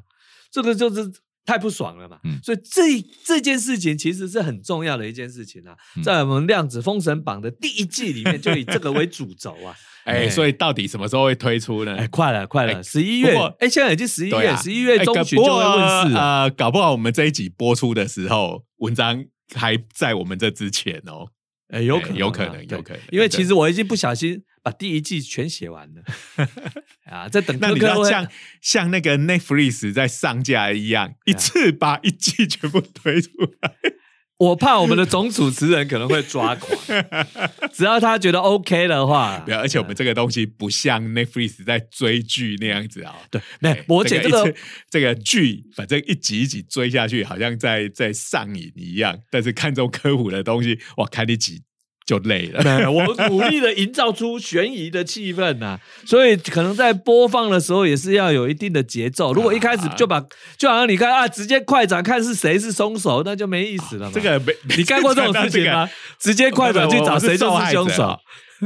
[0.50, 1.10] 这个就是
[1.46, 2.18] 太不爽了嘛。
[2.42, 5.72] 所以这这件事情其实是很重要的一件事情啊，
[6.04, 9.72] 在我们量子封神榜的第一季里面，就以这个为主轴啊。
[10.04, 11.96] 哎，所以到底什么时候会推出呢？
[11.96, 13.36] 哎，快了，快了，十一月。
[13.60, 16.50] 哎，现在已经十一月，十一月中旬就会问世啊。
[16.50, 19.24] 搞不好我们这一集播出的时候，文章
[19.54, 21.28] 还在我们这之前哦。
[21.68, 23.02] 哎，有可能，有可能，有可能。
[23.10, 26.02] 因为其实我已经不小心把第一季全写完了
[27.10, 27.56] 啊，在等。
[27.60, 28.28] 那你要像
[28.60, 33.30] 像那个 Netflix 在上架一样，一次把一季全部推出
[33.60, 33.74] 来。
[34.42, 36.76] 我怕我们的总主持人可能会抓狂，
[37.72, 39.40] 只要他觉得 OK 的话。
[39.46, 43.14] 对，而且我们这个东西不像 Netflix 在追剧那样子啊。
[43.30, 44.52] 对，那我且这个
[44.90, 49.16] 这个剧，反正一集一集追下去，好像在在上瘾一样。
[49.30, 51.62] 但是看这种科普的东西，哇，看你几。
[52.06, 52.62] 就累了。
[52.90, 59.32] 我努力的营造出悬疑的气氛呐，所以可能在播放的时候也是要有一定的节奏。
[59.32, 60.20] 如果一开始就把，
[60.56, 64.10] 就好像你看啊，直接快转看是谁是凶手，那就没意思了。
[64.12, 65.88] 这个没 你干过这种事情吗？
[66.18, 68.18] 直接快转去找谁就是凶手。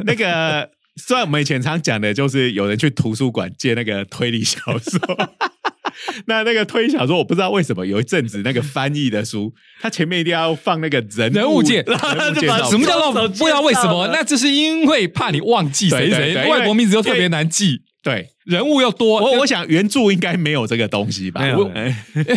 [0.04, 5.00] 那个虽然我们以前常讲的就是有人去图书馆借那个推理小说。
[6.26, 11.82] 那那个推理小说，我不知道为什么有一阵子那个翻译的书，它前面一定要放那个人人物介，
[12.70, 14.08] 什么叫做 不知道为什么？
[14.12, 19.20] 那这是因为怕你忘记谁谁，外国名字又特别难记，对，人物又多。
[19.20, 21.42] 我我想原著应该没有这个东西吧？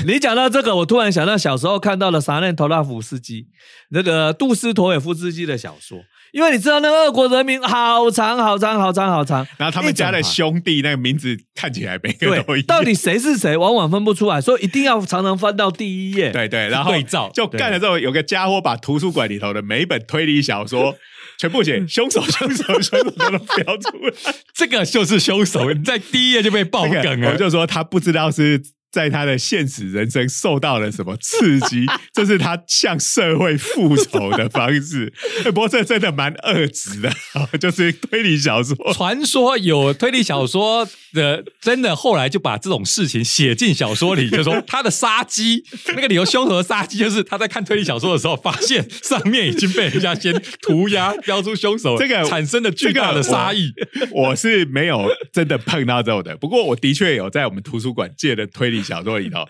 [0.05, 3.47] 你讲到这个，我突然想到小时候看到了萨念托拉夫斯基
[3.91, 5.99] 那个杜斯妥也夫斯基的小说。
[6.31, 16.31] 因为你知道那个俄国人民好长好长好长好长，然后他们家的兄弟那个名字看起来每个都一样，到底谁是谁，往往分不出来，所以一定要常常翻到第一页。
[16.31, 20.95] 对对，然后对照就干了之后，有个家伙把图书馆里头的每一本推理小说
[21.37, 28.61] 全部写凶手凶手凶手都标出来， 这个就是凶手，在第一页就被爆梗了，我就说他不知道是。
[28.91, 31.85] 在他的现实人生受到了什么刺激？
[32.13, 35.13] 这是他向社会复仇的方式。
[35.45, 37.11] 不过这真的蛮恶质的，
[37.59, 38.75] 就是推理小说。
[38.93, 53.71] 传说有推理小说的，真的后来就把这种事情写进小说里，就说他的杀机，那个理由凶手的杀机，就是他在看推理小说的时候，发现上面已经被人家先涂鸦标出凶手，这个产生的巨大的杀意。
[54.11, 58.78] 我是没有真的碰到这种的，不过我的确有在我们图书馆借的推理。
[58.83, 59.45] 小说里头，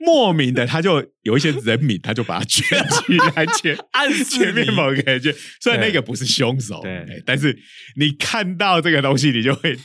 [0.00, 5.20] 莫名的他就有一些人名，他就把它圈起来， 圈暗前面某个人，
[5.60, 7.56] 虽然那个不是凶手，对但是
[7.96, 9.78] 你看到这个东西，你就会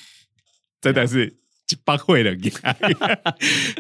[0.82, 1.38] 真的是
[1.86, 2.36] 帮会的。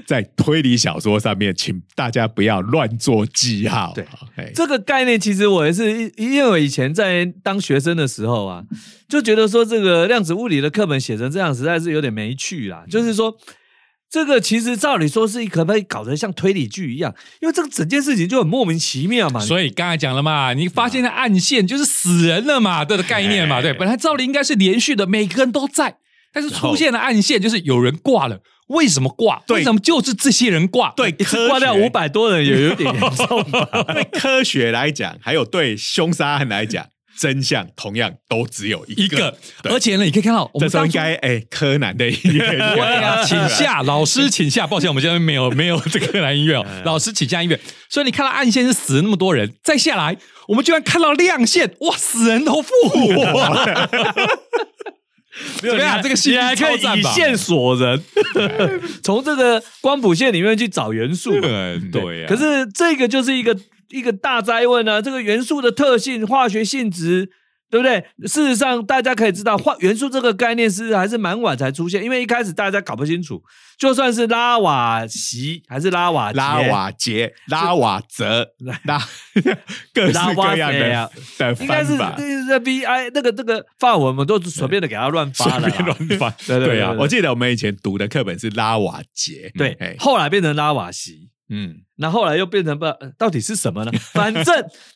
[0.06, 3.94] 在推理小说上面，请大家不要乱做记号。
[3.96, 8.64] 对，这个概念其实我也是因为以前在当学生的时候啊，
[9.10, 12.86] 就觉得说这个量子物理的课本写成这样，实在是有点没趣啦。
[12.90, 13.36] 就是说。
[14.12, 17.14] 这个其实照理说是可不可以搞得像推理剧一样？
[17.42, 19.40] 因为这个整件事情就很莫名其妙嘛。
[19.40, 23.62] 所以刚才讲了嘛，你发现的暗线就是死人了嘛这个概念嘛。
[23.62, 25.98] 对，本来照理应该是连续的，每个人都在，
[26.34, 28.40] 但是出现了暗线，就是有人挂了。
[28.70, 29.42] 为什么挂？
[29.50, 30.92] 为什么就是这些人挂？
[30.96, 31.12] 对，
[31.48, 33.44] 挂掉五百多人也有点严 重。
[33.94, 36.86] 对科学来讲，还有对凶杀案来讲。
[37.20, 42.58] 真相同样都只有一个，而且呢，你可以看到，这时候应该哎，柯南的音乐，
[43.28, 44.66] 请下老师，请下。
[44.66, 47.60] 抱歉，我们现在没有 没有这个柯南音乐哦，老师请下音乐。
[47.90, 50.16] 所以你看到暗线是死了那么多人，再下来，
[50.48, 53.10] 我们居然看到亮线，哇，死人都复活。
[55.58, 56.02] 怎么样？
[56.02, 58.02] 这个戏还可以以线索人，
[59.04, 61.32] 从这个光谱线里面去找元素。
[61.92, 63.58] 对，可是这个就是一个。
[63.90, 65.02] 一个大灾问啊！
[65.02, 67.30] 这个元素的特性、化学性质
[67.72, 68.04] 对不对？
[68.28, 73.44] 事实上，大家可以知道，化元素这个概念是还是蛮晚才出现，因为一开始大家搞不清楚，
[73.78, 78.54] 就算是拉瓦锡还是拉瓦拉瓦杰、拉瓦泽、
[78.86, 79.00] 拉
[79.94, 82.16] 各式各样的的应该是翻法。
[82.18, 91.30] 那个 V I 那个那个法文，我们都是随便的给他乱发了啦， 随便乱发对啊对我记得我们以前读的课本是拉瓦杰，对哎，后来变成拉瓦锡。
[91.50, 92.86] 嗯，那后来又变成不
[93.18, 93.92] 到底是什么呢？
[94.14, 94.46] 反正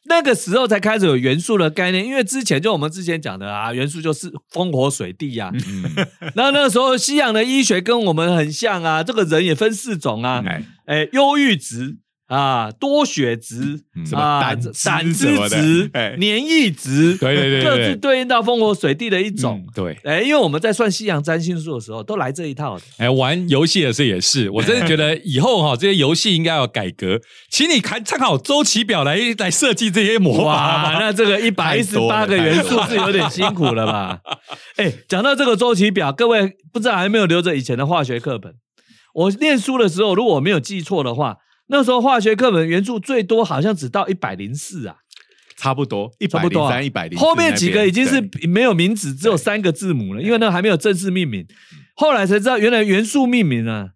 [0.06, 5.84] 那个时候才开始有元素的概念，因为之前就我们之前讲的啊，元素就是风火水地呀、嗯，
[6.36, 11.98] 那那个时候西洋的医学跟我们很像啊，这个人也分四种啊，哎，哎，忧郁值
[12.34, 19.70] 啊，多血值嗯什么啊胆汁胆汁值哎、黏液值，对对对对各对自对应到风火水地的一种嗯。
[19.76, 19.98] 对。
[20.04, 22.84] 哎，因为我们在算西洋占星术的时候，都来这一套的。
[22.98, 27.20] 哎，玩游戏的事也是，我真的 觉得以后哈、这些游戏应该要改革，
[27.52, 34.20] 请你看参考周期表来来设计这些魔法哇，那这个一百一十八个元素是有点辛苦了吧？
[34.78, 38.54] 哎，讲到这个周期表，各位不知道还有没有留着以前的化学课本？
[39.14, 41.38] 我念书的时候，如果我没有记错的话，
[41.68, 44.98] 那时候化学课本原著最多好像只到一百零四啊，
[45.58, 46.70] 差不多一差不多啊。
[46.70, 51.46] 百零三、一百零，后面几个已经是没有名字，只有三个字母了，因为那还没有正式命名。
[51.96, 53.90] 后来才知道，原来元素命名啊，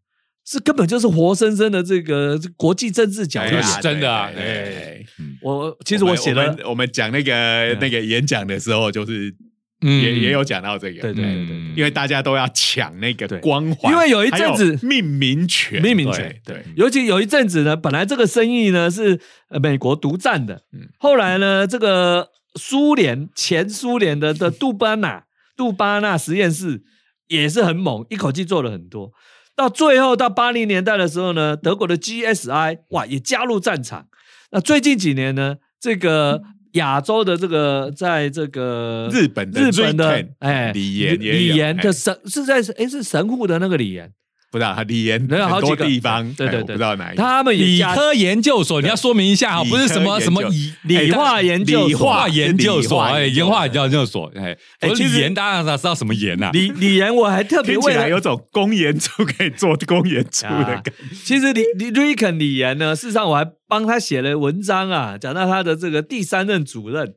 [0.46, 3.82] 是根本就是活生生的这个这国际政治角力啊。
[3.82, 5.04] 真的啊哎
[5.42, 9.36] 我其实我写了我们讲那个那个演讲的时候，就是
[9.82, 10.02] 嗯。
[10.02, 19.20] 也也有讲到这个，对对对因为大家都要抢那个光环，因为有一阵子命名权，命名权对对，尤其有一阵子呢，本来这个生意呢是
[19.50, 20.90] 呃美国独占的，嗯。
[20.98, 25.26] 后来呢，这个苏联前苏联的的杜巴纳
[25.56, 26.84] 杜巴纳实验室
[27.28, 29.12] 也是很猛，一口气做了很多。
[29.56, 34.08] 到最后到八零年代的时候呢，德国的 GSI 哇也加入战场。
[34.52, 36.42] 那最近几年呢，这个
[36.78, 41.84] 亚洲的这个在这个日本的日本的哎李岩李岩哎。
[41.84, 44.12] 的神是在哎是神户的那个李岩，
[44.50, 45.86] 不知道他李岩没有好很多几个。
[45.86, 46.68] 地方，对对对。
[46.68, 47.22] 不知道哪一个。
[47.22, 51.88] 他们理科研究所，你要说明一下哈，不是什么什么理理化研究所。
[51.88, 54.58] 理化化研究所，哎，理研化研究所，哎，
[54.96, 56.50] 其实理研大家知道什么研呐？
[56.54, 60.94] 李李岩，我还特别 听起为了来有种公研处可以做公研处的啊感觉。
[61.24, 67.14] 其实李李 Ricken 李岩呢，事实上我还帮他写了文章啊，讲到他的这个第三任主任，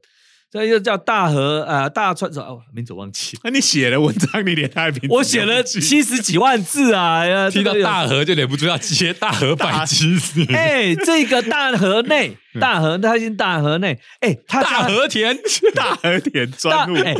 [0.52, 15.38] 这又叫大和呃大川哦，名字我忘记，那 你写了文章，你连他的名字 我写了七十几万字啊，呃提到这个大河就忍不住要接大河百七十， 哎，这个大河内，大河他姓大河内，哎，他大河田，
[15.72, 17.14] 大和田大专务，哎，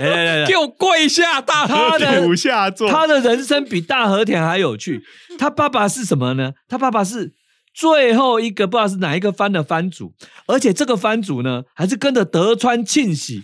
[0.00, 2.12] 哎来来来给我跪下，大河他田。
[2.12, 5.02] 的土下座，他的人生比大和田还有趣。
[5.38, 6.52] 他爸爸是什么呢？
[6.68, 7.32] 他爸爸是
[7.78, 10.12] 最后一个不知道是哪一个藩的藩主，
[10.48, 13.40] 而且这个藩主呢，还是跟着德川庆喜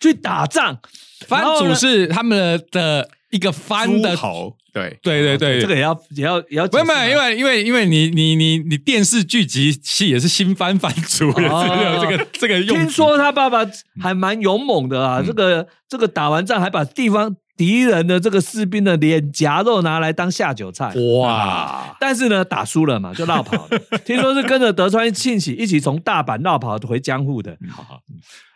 [0.00, 0.78] 去打仗。
[1.26, 12.74] 藩然后呢主是他们的一个藩的头，对，对对对，这个也要也要也要不是没有，因为为因为因为你你你你电视剧集戏也是新番番主，也是有这个这个用。
[12.74, 13.66] 听说他爸爸
[14.00, 20.94] 还蛮勇猛的嗯啊，这个这个打完仗还把地方敌人的这个士兵的脸颊肉拿来当下酒菜。
[21.20, 23.78] 哇，但是呢，打输了嘛，就绕跑了。
[24.04, 27.58] 听说是跟着德川庆喜一起从大阪绕跑回江户的。
[27.68, 28.00] 好好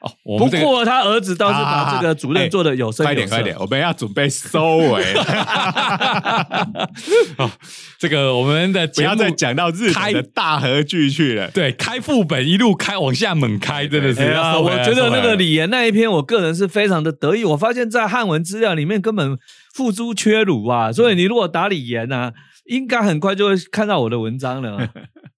[0.03, 3.05] 哦，我不们这个过他儿子倒是把这个主任做的有声有色。
[3.05, 5.15] 快点快点，我们要准备收尾，
[7.39, 7.51] 哦，
[7.99, 11.49] 这个我们的不要再讲到日本的大和剧去了。
[11.53, 17.45] 对开副本一路开往下猛开，真的是哎呀，我回来觉得那个收回来李岩那一篇，我个人是非常的得意。
[17.45, 19.39] 我发现，在汉文资料里面根本
[19.73, 22.33] 付诸阙如啊，所以你如果打李岩啊，
[22.67, 24.89] 应该很快就会看到我的文章了。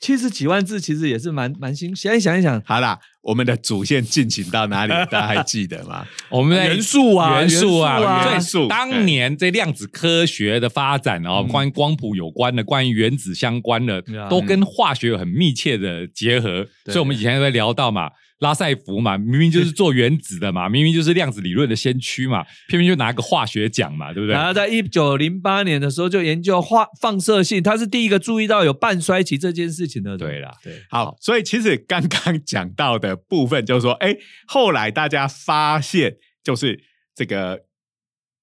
[0.00, 1.94] 七十几万字，其实也是蛮蛮新。
[1.94, 4.92] 现在想一想，好啦，我们的主线进行到哪里？
[5.10, 6.06] 大家还记得吗？
[6.28, 16.66] 我们的元素啊元素啊，元素啊元素当年这量子科学的发展哦，关于光谱有关的，关于原子相关的啊，都跟化学有很密切的结合。
[16.86, 24.34] 所以我们以前都会聊到嘛，拉塞福嘛，明明就是做原子的嘛，明明就是量子理论的先驱嘛，偏偏就拿个化学奖嘛，对不对？
[24.34, 30.18] 然后在一九零八年的时候就研究化放射性，他是第一个注意到有半衰期这件事情的人。
[30.18, 34.16] 对啦，对，好，所以其实刚刚讲到的部分，就是说，哎，
[34.46, 36.14] 后来大家发现，
[36.44, 36.80] 就是
[37.14, 37.60] 这个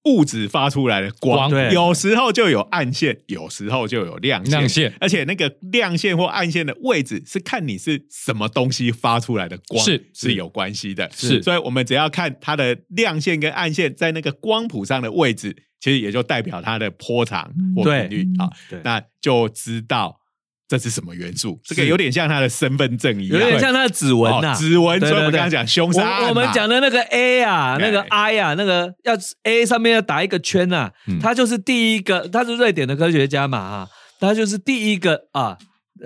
[0.06, 4.94] 物质发出来的光，光有时候就有暗线，有时候就有亮线，亮线。
[5.00, 11.10] 而且那个亮线或暗线的位置是看你是什么东西发出来的光，是是有关系的。
[11.12, 11.42] 是。
[11.42, 18.26] 所以我们只要看它的亮线跟暗线在那个光谱上的位置，其实也就代表它的波长或频率。
[18.38, 18.80] 啊，对。
[18.84, 20.20] 那就知道
[20.68, 21.60] 这是什么元素？
[21.64, 23.38] 这个有点像他的身份证一样。
[23.38, 24.98] 有样，点像他的指纹呐、哦指纹。
[24.98, 29.14] 所以我们刚刚讲凶杀案我我们讲的那个 A 啊，那个哎 I 啊，那个要
[29.44, 31.20] A 上面要打一个圈啊，嗯。
[31.20, 33.88] 他就是第一个，他是瑞典的科学家嘛啊，
[34.18, 35.56] 他就是第一个啊，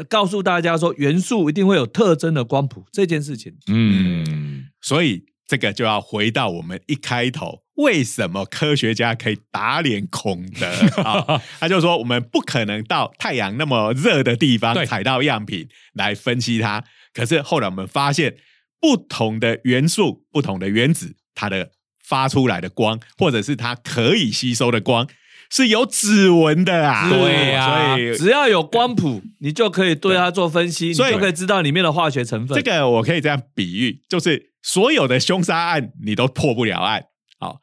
[0.09, 3.55] 告诉大家说元素一定会有特征的光谱这件事情。
[3.69, 10.69] 嗯，所以这个就要回到我们一开头，为什么科学家可以打脸孔德
[11.03, 11.43] 啊？
[11.59, 16.85] 他就说我们不可能到太阳那么热的地方对采到样品来分析它。
[17.13, 18.37] 可是后来我们发现，
[18.81, 25.09] 不同的元素、不同的原子，它的发出来的光，或者是它可以吸收的光，
[25.51, 27.11] 是有指纹的啊。
[27.11, 32.57] 对啊所以只要有光谱，你就可以对它做分析，你所以就可以知道里面的化学成分。
[32.57, 37.03] 这个我可以这样比喻，就是所有的凶杀案你都破不了案，
[37.39, 37.61] 好、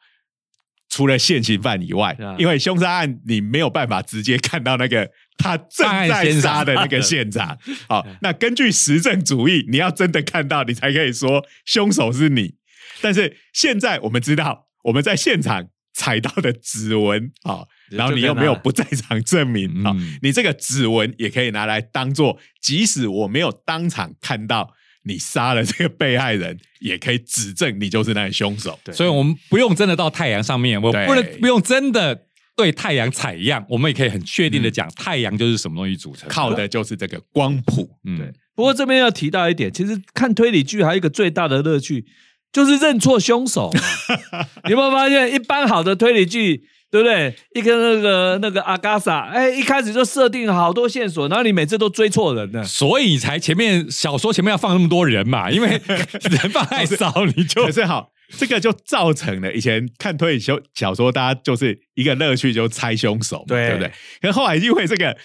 [0.88, 2.34] 除了现行犯以外，啊。
[2.38, 7.56] 因为凶杀案你没有办法直接看到那个他正在杀的那个现场。
[7.88, 12.54] 好、 那根据实证主义，你要真的看到，你才可以说凶手是你。
[13.00, 20.18] 但是现在我们知道，我们在现场采到的指纹，好、然后你又没有不在场证明啊、嗯。
[20.20, 24.74] 你这个指纹也可以拿来当做，即使我没有当场看到
[25.08, 28.78] 你杀了这个被害人，也可以指证你就是那个凶手。
[28.92, 37.88] 所以我们不用真的到太阳上面，我不能不用真的对太阳采样，我们也可以很确定的讲，太阳就是什么东西组成，靠的就是这个光谱。
[38.04, 42.04] 嗯对，不过这边要提到一点，其实看推理剧还有一个最大的乐趣，
[42.52, 43.70] 就是认错凶手。
[44.66, 47.34] 你有没有发现，一般好的推理剧，对不对？
[47.54, 52.64] 一个那个那个阿嘎莎，哎，一开始就设定好多线索，然后你每次都追错人呢。
[52.64, 55.68] 所以才前面小说前面要放那么多人嘛，因为
[56.30, 63.92] 人放太少，你就可是好，这个就造成了以前看推理小小说，大家就是一个乐趣，就猜凶手嘛，对对不对？
[64.22, 65.16] 可是后来因为这个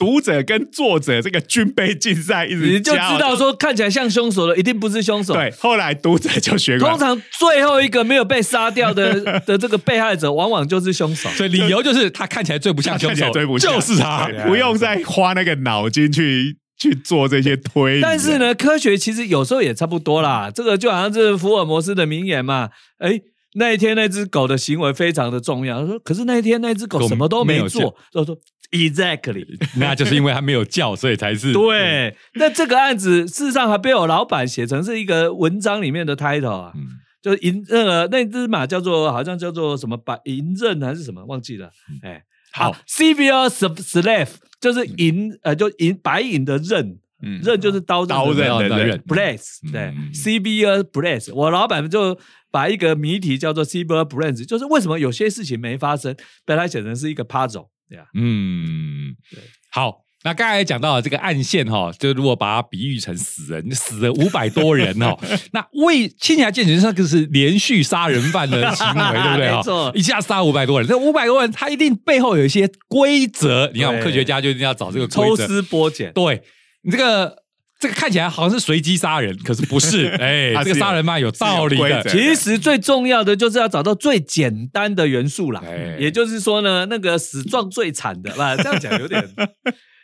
[0.00, 5.34] 读者跟作者这个军备竞赛一直你就知道说看起来像凶手的一定不是凶手。
[5.34, 11.28] 对，后来读者就学过通常最后一个没有被杀掉的 的这个被害者，往往就是凶手。
[11.30, 14.26] 所以理由就是他看起来最不像凶手，最不像就是他。
[14.46, 18.00] 不用再花那个脑筋去去做这些推理。
[18.00, 20.50] 但是，呢，科学其实有时候也差不多啦。
[20.50, 22.70] 这个就好像是福尔摩斯的名言嘛。
[22.98, 23.20] 哎，
[23.56, 25.80] 那一天那只狗的行为非常的重要。
[25.80, 27.94] 他说，可是那一天那只狗狗什么都没做。
[28.12, 28.34] 他说
[28.70, 29.46] ，exactly。
[29.78, 36.86] 那就是因为他没有叫，所以才是 对，那这个案子事实上还被我老板写成是一个文章里面的 title 啊，嗯。
[37.22, 41.68] 就是银那个那只马叫做好像叫做什么白银刃还是什么忘记了，
[42.02, 48.88] 哎，好，severe slave 就是银呃就银白银的刃，嗯刃就是刀刀刃的刃刃的刃。
[48.88, 49.00] 刃。
[49.06, 50.12] bless 对嗯嗯。
[50.14, 52.18] Severe bless，我老板就
[52.50, 56.16] 把一个谜题叫做 severe bless，就是为什么有些事情没发生，
[56.46, 60.04] 被他写成是一个 puzzle，对啊，嗯对，好。
[60.22, 65.18] 那刚才讲到了这个暗线哈，就如果把它比喻成死人，死了五百多人哦，
[65.52, 69.90] 那为听起来简直像个是连续杀人犯的行为， 对不对没错？
[69.94, 73.70] 一下杀五百多人，这五百多人他一定背后有一些规则。
[73.72, 75.36] 你看，我们科学家就一定要找这个规抽。
[75.36, 76.12] 丝剥茧。
[76.12, 76.42] 对
[76.82, 77.39] 你这个
[77.80, 80.06] 这个看起来好像是随机杀人，可是不是。
[80.20, 82.04] 哎，欸这个杀人嘛有道理的。
[82.04, 89.26] 其实最重要的就是要找到最简单的元素啦，哎也就是说呢，那个死状最惨的，吧，这样讲有点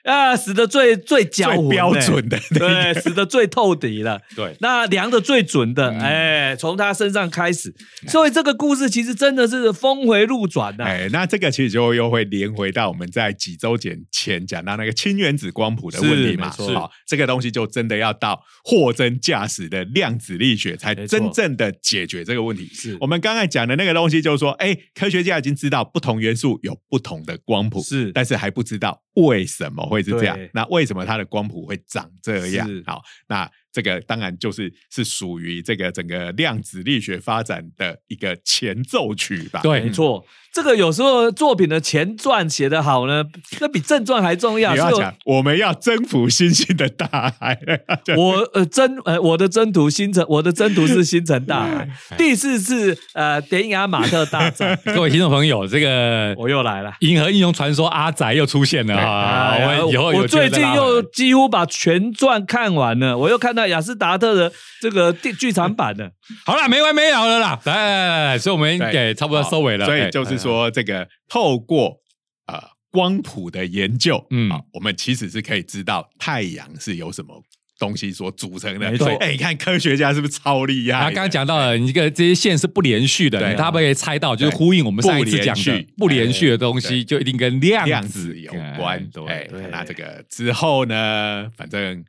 [0.06, 4.20] 啊，死的最最骄最标准的对，死的最透底了。
[4.36, 7.74] 对，那量的最准的，嗯哎，从他身上开始，
[8.06, 10.84] 所以这个故事其实真的是峰回路转的。
[10.84, 16.50] 哎，那这个其实就又会连回到我们在几周前前讲到那个氢原子光谱的问题嘛。
[16.52, 22.70] 是好，这个东西就真的要到货真价实的量子力学才真正的解决这个问题。
[22.72, 30.38] 是我们刚才讲的那个东西，就是说，哎，科学家已经知道不同元素有不同的光谱，是但是还不知道为什么会是这样。
[30.52, 32.68] 那为什么它的光谱会长这样？
[32.86, 39.60] 好，那这个当然就是是属于这个整个量子力学发展的一个前奏曲吧。
[39.62, 40.24] 对没错，
[40.56, 43.22] 这个有时候作品的前传写得好呢，
[43.60, 44.72] 那比正传还重要。
[44.72, 47.58] 你要讲，我们要征服星星的大海。
[48.16, 51.86] 我呃征呃我的征途星辰，我的征途是星辰大海。
[52.08, 56.90] 哎第四次呃典雅马特大战， 各位听众朋友，这个我又来了。
[57.00, 64.50] 银河英雄传说阿仔又出现了哈，哎呀我以后我最近又几乎把全传看完了，我又看到雅斯达特的
[64.80, 66.08] 这个电剧场版了。
[66.46, 67.60] 好了，没完没了了啦！
[67.64, 69.84] 来来来来，所以我们对给差不多收尾了。
[69.84, 72.00] 哎所以就是说，这个透过
[72.46, 77.42] 呃光谱的研究，嗯嗯，我们其实是可以知道太阳是由什么
[77.78, 78.90] 东西所组成的。
[78.90, 81.04] 没错哎，你看科学家是不是超厉害的？
[81.04, 89.06] 他刚刚讲到了，你这个这些线是不连续的，对啊大家可以猜到，就是呼应我们上一次讲的不连续的东西，就一定跟量量子子有关。
[89.12, 92.02] 对那这个之后呢，反正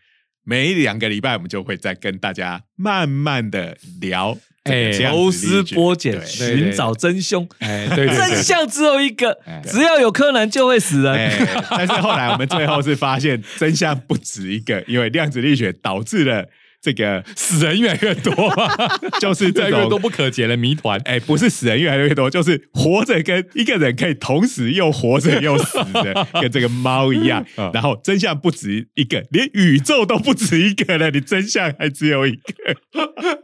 [0.43, 7.47] 每两个礼拜我们就会再跟大家慢慢的聊这个哎抽丝剥茧，寻找真凶。
[7.59, 11.13] 哎，对真相只有一个哎，只要有柯南就会死人。
[11.13, 16.45] 哎，但是后来我们最后是发现真相不止一个，因为量子力学导致了
[16.81, 18.33] 这个死人越来越多，
[19.19, 20.99] 就是越这种来越多不可解的谜团。
[21.05, 27.69] 哎，不是死人越来越多，就是活着跟一个人可以同时又活着又死的， 跟这个猫一样嗯。
[27.73, 32.41] 然后真相不止一个，连宇宙都不止一个了，你真相还只有一个。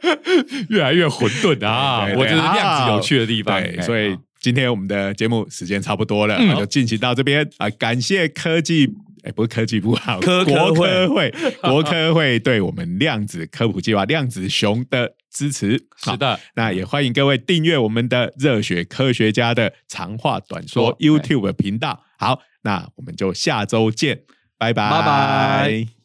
[0.70, 2.08] 越来越混沌啊！
[2.16, 3.62] 我觉得量子有趣的地方。
[3.82, 7.70] 所以今天我们的节目时间差不多了，就进行到这边啊！
[7.72, 8.90] 感谢科技。
[9.24, 15.72] 哎，不是科技部啊，科国科科会， 国科会对我们量子科普计划“量子熊”的支持。
[15.98, 22.04] 是的，那也欢迎各位订阅我们的热血科学家的长话短说说 YouTube 频道。
[22.18, 24.22] 好，那我们就下周见，
[24.58, 26.03] 拜拜，拜拜。